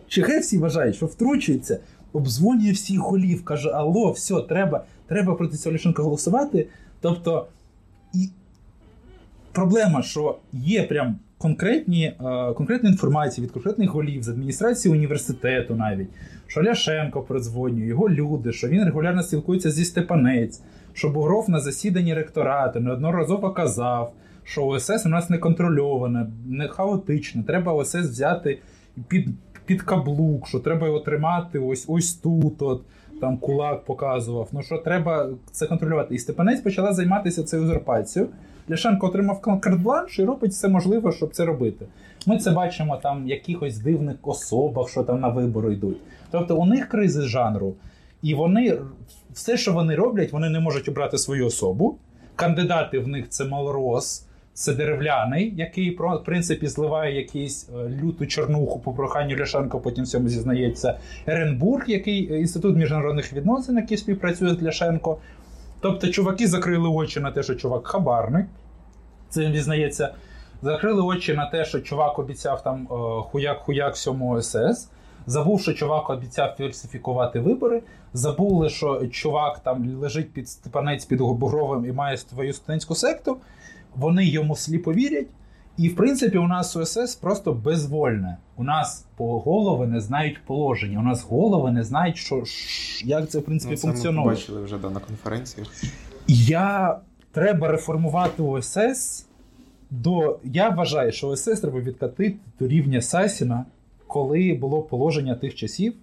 [0.07, 1.79] Чехи всі вважають, що втручується,
[2.13, 6.67] обзвонює всіх голів, каже: Алло, все, треба треба проти цього Ляшенка голосувати.
[7.01, 7.47] Тобто,
[8.13, 8.29] і
[9.51, 12.89] проблема, що є прям конкретні, е, конкретна
[13.39, 16.09] від конкретних голів з адміністрації університету, навіть
[16.47, 20.61] що Ляшенко продзвонює, його люди, що він регулярно спілкується зі Степанець,
[20.93, 24.13] що Бугров на засіданні ректорату неодноразово казав,
[24.43, 27.43] що ОСС у нас не контрольоване, не хаотичне.
[27.43, 28.59] Треба ОСС взяти
[29.07, 29.27] під
[29.65, 32.61] під каблук, що треба його тримати ось ось тут.
[32.61, 32.81] от,
[33.21, 34.49] Там кулак показував.
[34.51, 36.15] Ну що треба це контролювати.
[36.15, 38.31] І Степанець почала займатися цією узурпацією.
[38.71, 41.85] Ляшенко отримав карт-бланш і робить все можливе, щоб це робити.
[42.25, 45.97] Ми це бачимо там в якихось дивних особах, що там на вибори йдуть.
[46.31, 47.75] Тобто у них кризи жанру,
[48.21, 48.77] і вони
[49.33, 51.97] все, що вони роблять, вони не можуть обрати свою особу.
[52.35, 58.79] Кандидати в них це малорос, це деревляний, який в принципі зливає якийсь е, люту чорнуху
[58.79, 60.99] по проханню Ляшенко, потім всьому зізнається.
[61.27, 65.17] Еренбург, який е, інститут міжнародних відносин, який співпрацює з Ляшенко.
[65.79, 68.47] Тобто, чуваки закрили очі на те, що чувак хабарник.
[69.29, 70.13] Це він дізнається.
[70.61, 72.87] Закрили очі на те, що чувак обіцяв там
[73.31, 74.89] хуяк-хуяк всьому СС.
[75.27, 77.81] Забув, що чувак обіцяв фальсифікувати вибори.
[78.13, 83.37] Забули, що чувак там лежить під степанець під Бугровим і має свою студентську секту.
[83.95, 85.27] Вони йому сліпо вірять.
[85.77, 88.37] І, в принципі, у нас УСС просто безвольне.
[88.55, 90.99] У нас по голови не знають положення.
[90.99, 92.43] У нас голови не знають, що
[93.03, 94.25] як це в принципі ну, це функціонує.
[94.25, 95.67] Ми бачили вже да, на конференціях.
[96.27, 96.99] Я
[97.31, 99.25] треба реформувати ОСС.
[99.89, 103.65] До я вважаю, що ОСС треба відкатити до рівня Сасіна,
[104.07, 105.93] коли було положення тих часів,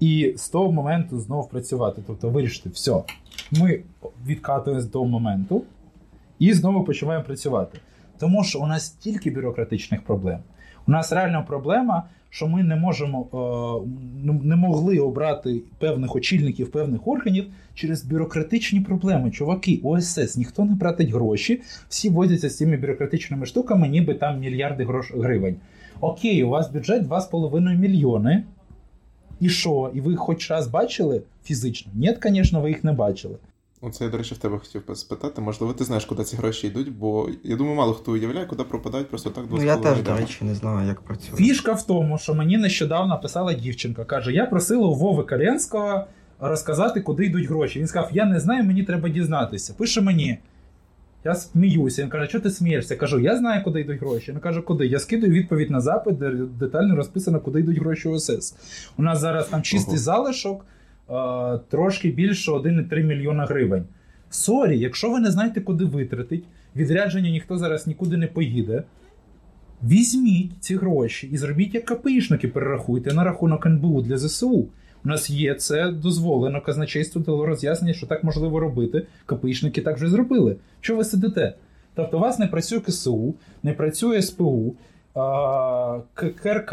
[0.00, 2.02] і з того моменту знову працювати.
[2.06, 3.02] Тобто вирішити, все,
[3.52, 3.80] ми
[4.26, 5.62] відкатуємось до моменту
[6.38, 7.78] і знову починаємо працювати.
[8.20, 10.38] Тому що у нас стільки бюрократичних проблем.
[10.88, 13.26] У нас реальна проблема, що ми не можемо
[14.24, 17.44] е, не могли обрати певних очільників певних органів
[17.74, 19.30] через бюрократичні проблеми.
[19.30, 24.84] Чуваки, ОСС, ніхто не платить гроші, всі возяться з цими бюрократичними штуками, ніби там мільярди
[24.84, 25.56] грош гривень.
[26.00, 28.44] Окей, у вас бюджет 2,5 мільйони.
[29.40, 29.90] І що?
[29.94, 31.92] І ви хоч раз бачили фізично?
[31.94, 33.36] Ні, звісно, ви їх не бачили.
[33.82, 35.40] Оце я, до речі, в тебе хотів спитати.
[35.40, 39.08] Можливо, ти знаєш, куди ці гроші йдуть, бо я думаю, мало хто уявляє, куди пропадають
[39.08, 41.36] просто так Ну, я теж, до речі, не знаю, як працює.
[41.36, 44.04] Фішка в тому, що мені нещодавно писала дівчинка.
[44.04, 46.04] Каже: я просила у Вови Каленського
[46.40, 47.78] розказати, куди йдуть гроші.
[47.78, 49.74] Він сказав: Я не знаю, мені треба дізнатися.
[49.78, 50.38] Пише мені.
[51.24, 52.02] Я сміюся.
[52.02, 52.96] Він каже, що ти смієшся?
[52.96, 54.32] кажу, я знаю, куди йдуть гроші.
[54.32, 54.86] Він каже, куди?
[54.86, 58.54] Я скидаю відповідь на запит, де детально розписано, куди йдуть гроші ОСС.
[58.96, 60.02] У нас зараз там чистий Ого.
[60.02, 60.64] залишок,
[61.68, 63.84] трошки більше 1,3 мільйона гривень.
[64.30, 66.44] Sorry, якщо ви не знаєте, куди витратить,
[66.76, 68.82] відрядження ніхто зараз нікуди не поїде.
[69.84, 74.68] Візьміть ці гроші і зробіть як КПІшники, перерахуйте на рахунок НБУ для ЗСУ.
[75.04, 76.60] У нас є це дозволено.
[76.60, 79.06] Казначейство дало роз'яснення, що так можливо робити.
[79.26, 80.56] КПІшники так вже зробили.
[80.80, 81.54] Що ви сидите?
[81.94, 84.74] Тобто, у вас не працює КСУ, не працює СПУ,
[86.14, 86.72] КРК,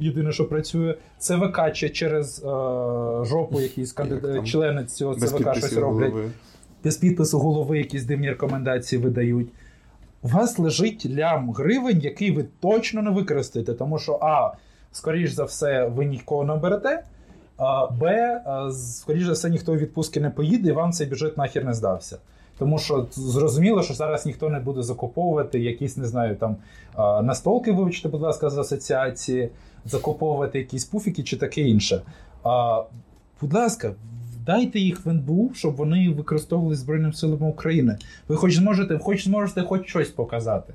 [0.00, 2.40] єдине, що працює, ЦВК через
[3.22, 6.12] жопу якісь кандидат, члени цього ЦВК щось роблять.
[6.84, 9.48] Без підпису голови якісь дивні рекомендації видають.
[10.22, 14.52] У вас лежить лям гривень, який ви точно не використаєте, тому що А,
[14.92, 17.02] скоріш за все, ви нікого не берете.
[18.00, 18.40] Б,
[18.72, 22.18] скоріш за все, ніхто у відпустки не поїде, і вам цей бюджет нахер не здався.
[22.62, 26.56] Тому що зрозуміло, що зараз ніхто не буде закуповувати якісь, не знаю, там
[27.26, 29.48] настолки, вибачте, будь ласка, з асоціації,
[29.84, 32.02] закуповувати якісь пуфіки чи таке інше.
[32.44, 32.82] А,
[33.40, 33.94] Будь ласка,
[34.46, 37.98] дайте їх в НБУ, щоб вони використовували Збройними силами України.
[38.28, 40.74] Ви хоч зможете, хоч зможете хоч щось показати.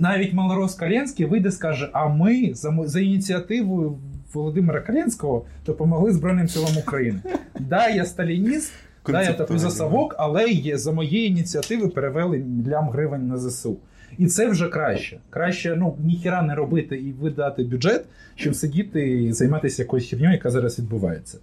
[0.00, 3.98] навіть Малорос Каленський вийде скаже: а ми за, за ініціативою
[4.34, 7.20] Володимира Каленського допомогли Збройним силам України.
[7.60, 8.72] Да, я сталініст,
[9.06, 13.76] да, я топлю за совок, але є, за моєї ініціативи перевели мільям гривень на ЗСУ.
[14.18, 15.20] І це вже краще.
[15.30, 18.04] Краще ну, ніхіра не робити і видати бюджет,
[18.36, 21.38] чим сидіти і займатися якоюсь херньою, яка зараз відбувається.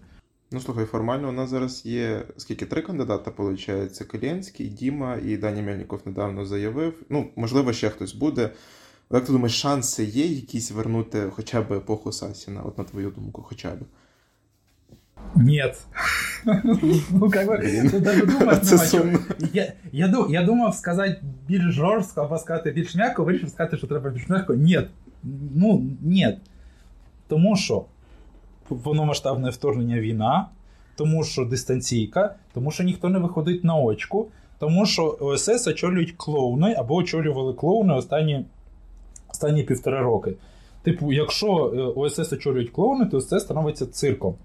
[0.52, 5.62] Ну, слухай, формально у нас зараз є скільки три кандидата, виходить, Калєнський, Діма і Дані
[5.62, 6.94] Мельніков недавно заявив.
[7.10, 8.50] Ну, можливо, ще хтось буде.
[9.12, 13.42] Як ти думаєш, шанси є якісь вернути хоча б епоху Сасіна, от на твою думку,
[13.42, 13.80] хоча б?
[15.38, 15.78] Нет.
[17.12, 19.10] Ну, как бы, тут даже думать нема чого.
[19.54, 23.88] Я, я, ду- я думав сказати більш жорстко, або сказати більш м'яко, вирішив сказати, що
[23.88, 24.54] треба більш м'яко.
[24.54, 24.82] Ні.
[25.56, 26.38] Ну, ні.
[27.28, 27.86] Тому що
[28.84, 30.48] повномасштабне вторгнення війна,
[30.96, 34.28] тому що дистанційка, тому що ніхто не виходить на очку,
[34.60, 38.46] тому що ОСС очолюють клоуни або очолювали клоуни останні,
[39.30, 40.34] останні півтора роки.
[40.84, 44.36] Типу, якщо е, ОСС очолюють клоуни, то це становиться цирком.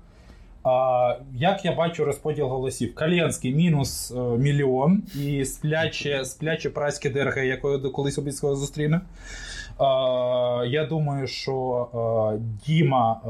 [0.65, 7.45] А, як я бачу розподіл голосів, Кальянський мінус е, мільйон і спляче, спляче праське ДРГ,
[7.45, 9.01] якого я колись обіцяв зустріне.
[9.79, 11.89] А, я думаю, що
[12.35, 13.21] е, Діма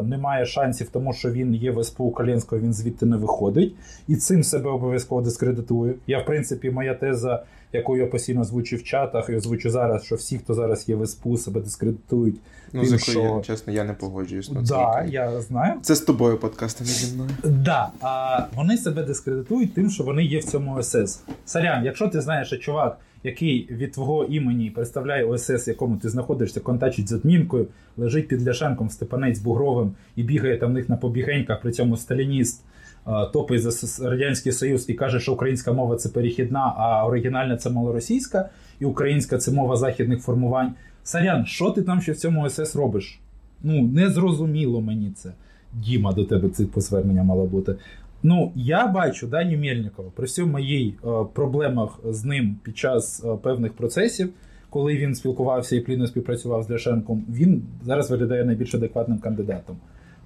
[0.00, 3.74] е, не має шансів, тому що він є в СПУ Калєнського, він звідти не виходить.
[4.08, 5.94] І цим себе обов'язково дискредитує.
[6.06, 10.16] Я, в принципі, моя теза, яку я постійно озвучив в чатах і озвучу зараз, що
[10.16, 12.36] всі, хто зараз є в СПУ, себе дискредитують.
[12.72, 14.74] Ну, Тим, що- я, чесно, я не погоджуюсь на це.
[14.74, 15.74] Да, я знаю.
[15.82, 17.30] Це з тобою подкаст, а не зі мною.
[17.44, 21.20] Да, а вони себе дискредитують тим, що вони є в цьому ОСС.
[21.46, 26.60] Сорян, якщо ти знаєш, що чувак, який від твого імені представляє ОСС, якому ти знаходишся,
[26.60, 27.66] контачить з адмінкою,
[27.96, 32.64] лежить під Ляшенком Степанець Бугровим і бігає там в них на побігеньках, при цьому сталініст.
[33.04, 37.70] А, Топить за Радянський Союз і каже, що українська мова це перехідна, а оригінальна це
[37.70, 38.48] малоросійська,
[38.80, 40.72] і українська це мова західних формувань.
[41.04, 43.20] Сорян, що ти там ще в цьому ОСС робиш?
[43.62, 45.32] Ну, не зрозуміло мені це.
[45.72, 47.76] Діма, до тебе це посвернення мало бути.
[48.22, 53.36] Ну, я бачу Даню Мельникова при всьому моїй е, проблемах з ним під час е,
[53.42, 54.28] певних процесів,
[54.70, 59.76] коли він спілкувався і плідно співпрацював з Ляшенком, він зараз виглядає найбільш адекватним кандидатом.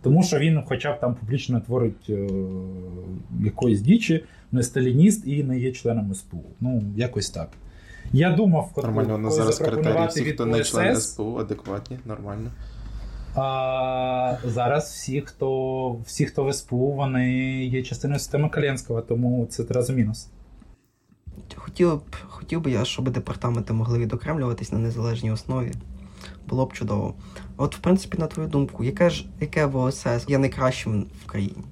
[0.06, 2.28] Тому що він, хоча б там публічно творить е,
[3.44, 6.44] якоїсь дічі, не сталініст і не є членом СПУ.
[6.60, 7.48] Ну, якось так.
[8.12, 12.50] Я думав, коли- Нормально, у нас зараз критерії всі, хто не член СПУ, адекватні, нормально.
[13.34, 17.34] а, зараз всі, хто всі, хто в СПУ, вони
[17.64, 20.28] є частиною системи Калєнського, тому це одразу мінус.
[21.54, 25.72] Хотів б, хотів би я, щоб департаменти могли відокремлюватись на незалежній основі.
[26.48, 27.14] Було б чудово.
[27.56, 31.64] От, в принципі, на твою думку, яке ж яке ВОСС є найкращим в країні?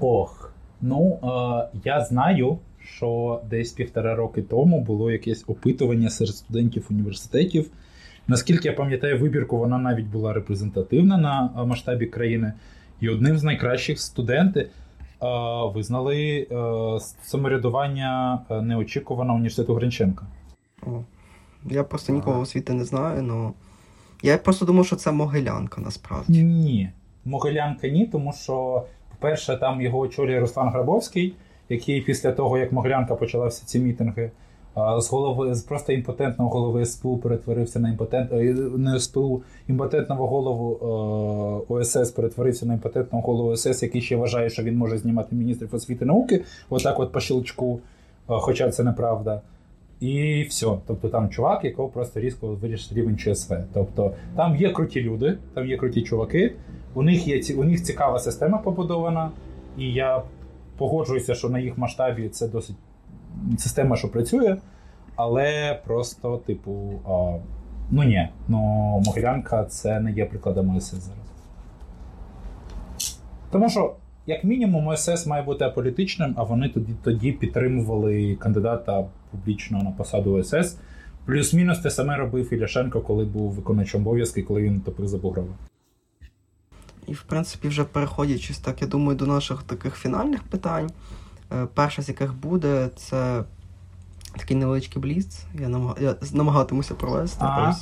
[0.00, 2.58] Ох, ну е, я знаю,
[2.96, 7.70] що десь півтора роки тому було якесь опитування серед студентів університетів.
[8.28, 12.52] Наскільки я пам'ятаю, вибірку вона навіть була репрезентативна на масштабі країни.
[13.00, 14.68] І одним з найкращих студенти е,
[15.74, 20.26] визнали е, самоврядування е, неочікувано університету Гринченка.
[21.70, 23.50] Я просто нікого освіти не знаю, але
[24.22, 26.42] я просто думав, що це Могилянка насправді.
[26.42, 26.90] Ні,
[27.24, 31.34] Могилянка ні, тому що, по-перше, там його очолює Руслан Грабовський,
[31.68, 34.30] який після того, як Могилянка почала всі ці мітинги,
[34.98, 40.78] з голови з просто імпотентного голови СПУ перетворився на імпотент е, не СПУ, імпотентного голову
[41.70, 45.74] е, ОСС перетворився на імпотентного голову ОСС, який ще вважає, що він може знімати міністрів
[45.74, 47.78] освіти і науки, отак, от по щелчку, е,
[48.26, 49.40] хоча це неправда.
[50.00, 50.66] І все.
[50.86, 53.54] Тобто там чувак, якого просто різко вирішив рівень ЧСВ.
[53.74, 56.54] Тобто там є круті люди, там є круті чуваки,
[56.94, 59.30] у них є у них цікава система побудована,
[59.78, 60.22] і я
[60.76, 62.76] погоджуюся, що на їх масштабі це досить
[63.58, 64.56] система, що працює,
[65.16, 67.38] але просто, типу, а,
[67.90, 68.58] ну ні, ну
[69.06, 71.28] Могилянка це не є прикладом ОСС зараз.
[73.50, 73.94] Тому що,
[74.28, 80.32] як мінімум, ОСС має бути аполітичним, а вони тоді, тоді підтримували кандидата публічно на посаду
[80.32, 80.76] ОСС.
[81.26, 85.48] Плюс-мінус те саме робив і коли був виконуючим обов'язки, коли він топив за Бугрова.
[87.06, 90.90] І, в принципі, вже переходячись, так, я думаю, до наших таких фінальних питань.
[91.52, 93.44] Е, Перше з яких буде, це
[94.36, 95.44] такий невеличкий бліц.
[95.60, 95.96] Я, намаг...
[96.00, 97.38] я намагатимуся провести.
[97.40, 97.76] Ага.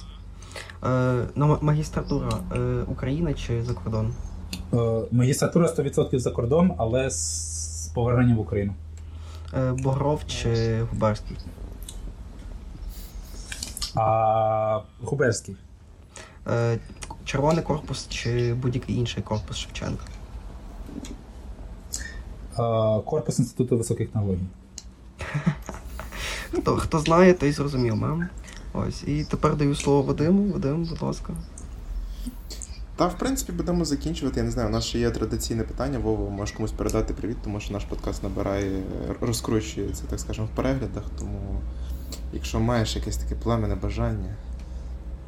[0.85, 4.15] Е, магістратура е, Україна чи за кордон?
[4.73, 8.75] Е, Магістратура 100% за кордон, але з поверненням в Україну.
[9.55, 11.37] Е, Богров чи Губерський?
[13.95, 15.57] А Губерський.
[16.47, 16.79] Е,
[17.25, 20.05] Червоний корпус чи будь-який інший корпус Шевченка?
[23.05, 24.47] Корпус Інституту високих технологій.
[26.53, 28.29] Хто, хто знає, той зрозумів мем.
[28.73, 29.03] Ось.
[29.07, 30.53] І тепер даю слово Вадиму.
[30.53, 31.33] Вадим, будь ласка.
[32.97, 34.41] Та, в принципі, будемо закінчувати.
[34.41, 35.99] Я не знаю, у нас ще є традиційне питання.
[35.99, 38.83] Вова, можеш комусь передати привіт, тому що наш подкаст набирає,
[39.21, 41.05] розкручується, так скажемо, в переглядах.
[41.19, 41.61] Тому,
[42.33, 44.35] якщо маєш якесь таке пламенне бажання.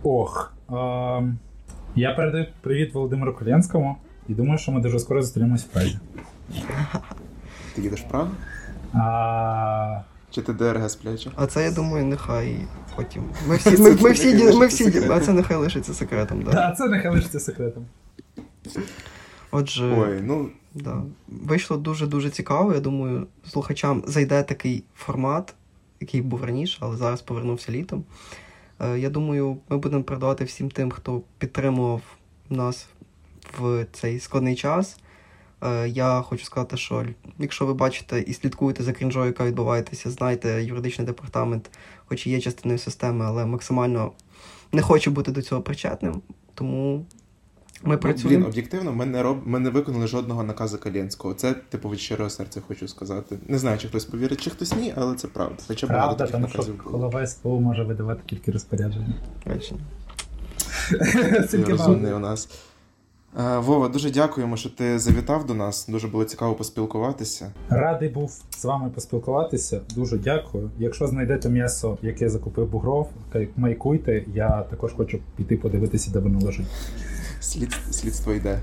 [0.03, 0.53] Ох.
[0.71, 0.75] Е,
[1.95, 3.97] я передаю привіт Володимиру Колєнському
[4.29, 5.99] і думаю, що ми дуже скоро зустрінемось в Празі.
[7.75, 8.31] Ти їдеш в Прагу?
[8.93, 10.01] А,
[10.31, 11.31] Чи ти ДРГ спляче?
[11.37, 12.57] А це, я думаю, нехай
[12.97, 13.23] потім.
[13.49, 16.53] Ми всі, ми, ми всі, ми всі, а це нехай лишиться секретом, да.
[16.53, 17.87] та, це нехай лишиться секретом.
[19.51, 21.03] Отже, Ой, ну да.
[21.29, 22.75] вийшло дуже-дуже цікаво.
[22.75, 25.55] Я думаю, слухачам зайде такий формат,
[26.01, 28.05] який був раніше, але зараз повернувся літом.
[28.81, 32.01] Е, Я думаю, ми будемо передавати всім тим, хто підтримував
[32.51, 32.87] нас
[33.59, 34.99] в цей складний час.
[35.63, 37.07] Е, Я хочу сказати, що
[37.39, 41.71] якщо ви бачите і слідкуєте за крінжою, яка відбувається, знайте, юридичний департамент,
[42.07, 44.13] хоч і є частиною системи, але максимально
[44.73, 46.23] не хоче бути до цього причетним.
[46.55, 47.07] Тому
[47.83, 48.39] ми Ну, працюємо.
[48.45, 49.39] Блін, об'єктивно, ми не роб...
[49.45, 51.35] ми не виконали жодного наказу Калєнського.
[51.35, 53.39] Це типу від щирого серця хочу сказати.
[53.49, 55.55] Не знаю, чи хтось повірить, чи хтось ні, але це правда.
[55.67, 56.99] Хоча багато Правда, таких тому що наказів було.
[56.99, 59.15] голова СПУ може видавати тільки розпорядження.
[61.51, 62.49] Тільки розумний у нас.
[63.37, 65.87] Е, Вова, дуже дякуємо, що ти завітав до нас.
[65.89, 67.53] Дуже було цікаво поспілкуватися.
[67.69, 69.81] Радий був з вами поспілкуватися.
[69.95, 70.71] Дуже дякую.
[70.79, 73.11] Якщо знайдете м'ясо, яке закупив Бугров,
[73.57, 74.25] майкуйте.
[74.35, 76.67] Я також хочу піти подивитися, де воно лежить.
[77.41, 77.73] Слід...
[77.91, 78.59] Слідство йде.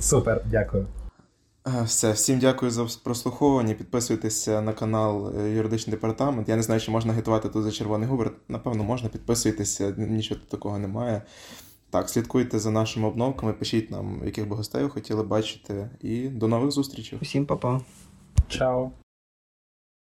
[0.00, 0.86] Супер, дякую.
[1.66, 3.74] Е, Все, всім дякую за прослуховування.
[3.74, 6.48] Підписуйтеся на канал е, Юридичний департамент.
[6.48, 8.30] Я не знаю, чи можна агітувати тут за червоний губер.
[8.48, 9.08] Напевно, можна.
[9.08, 11.22] Підписуйтеся, нічого такого немає.
[11.92, 15.90] Так, слідкуйте за нашими обновками, пишіть нам, яких би гостей ви хотіли бачити.
[16.00, 17.18] І до нових зустрічей.
[17.22, 17.80] Усім па-па.
[18.48, 18.90] Чао.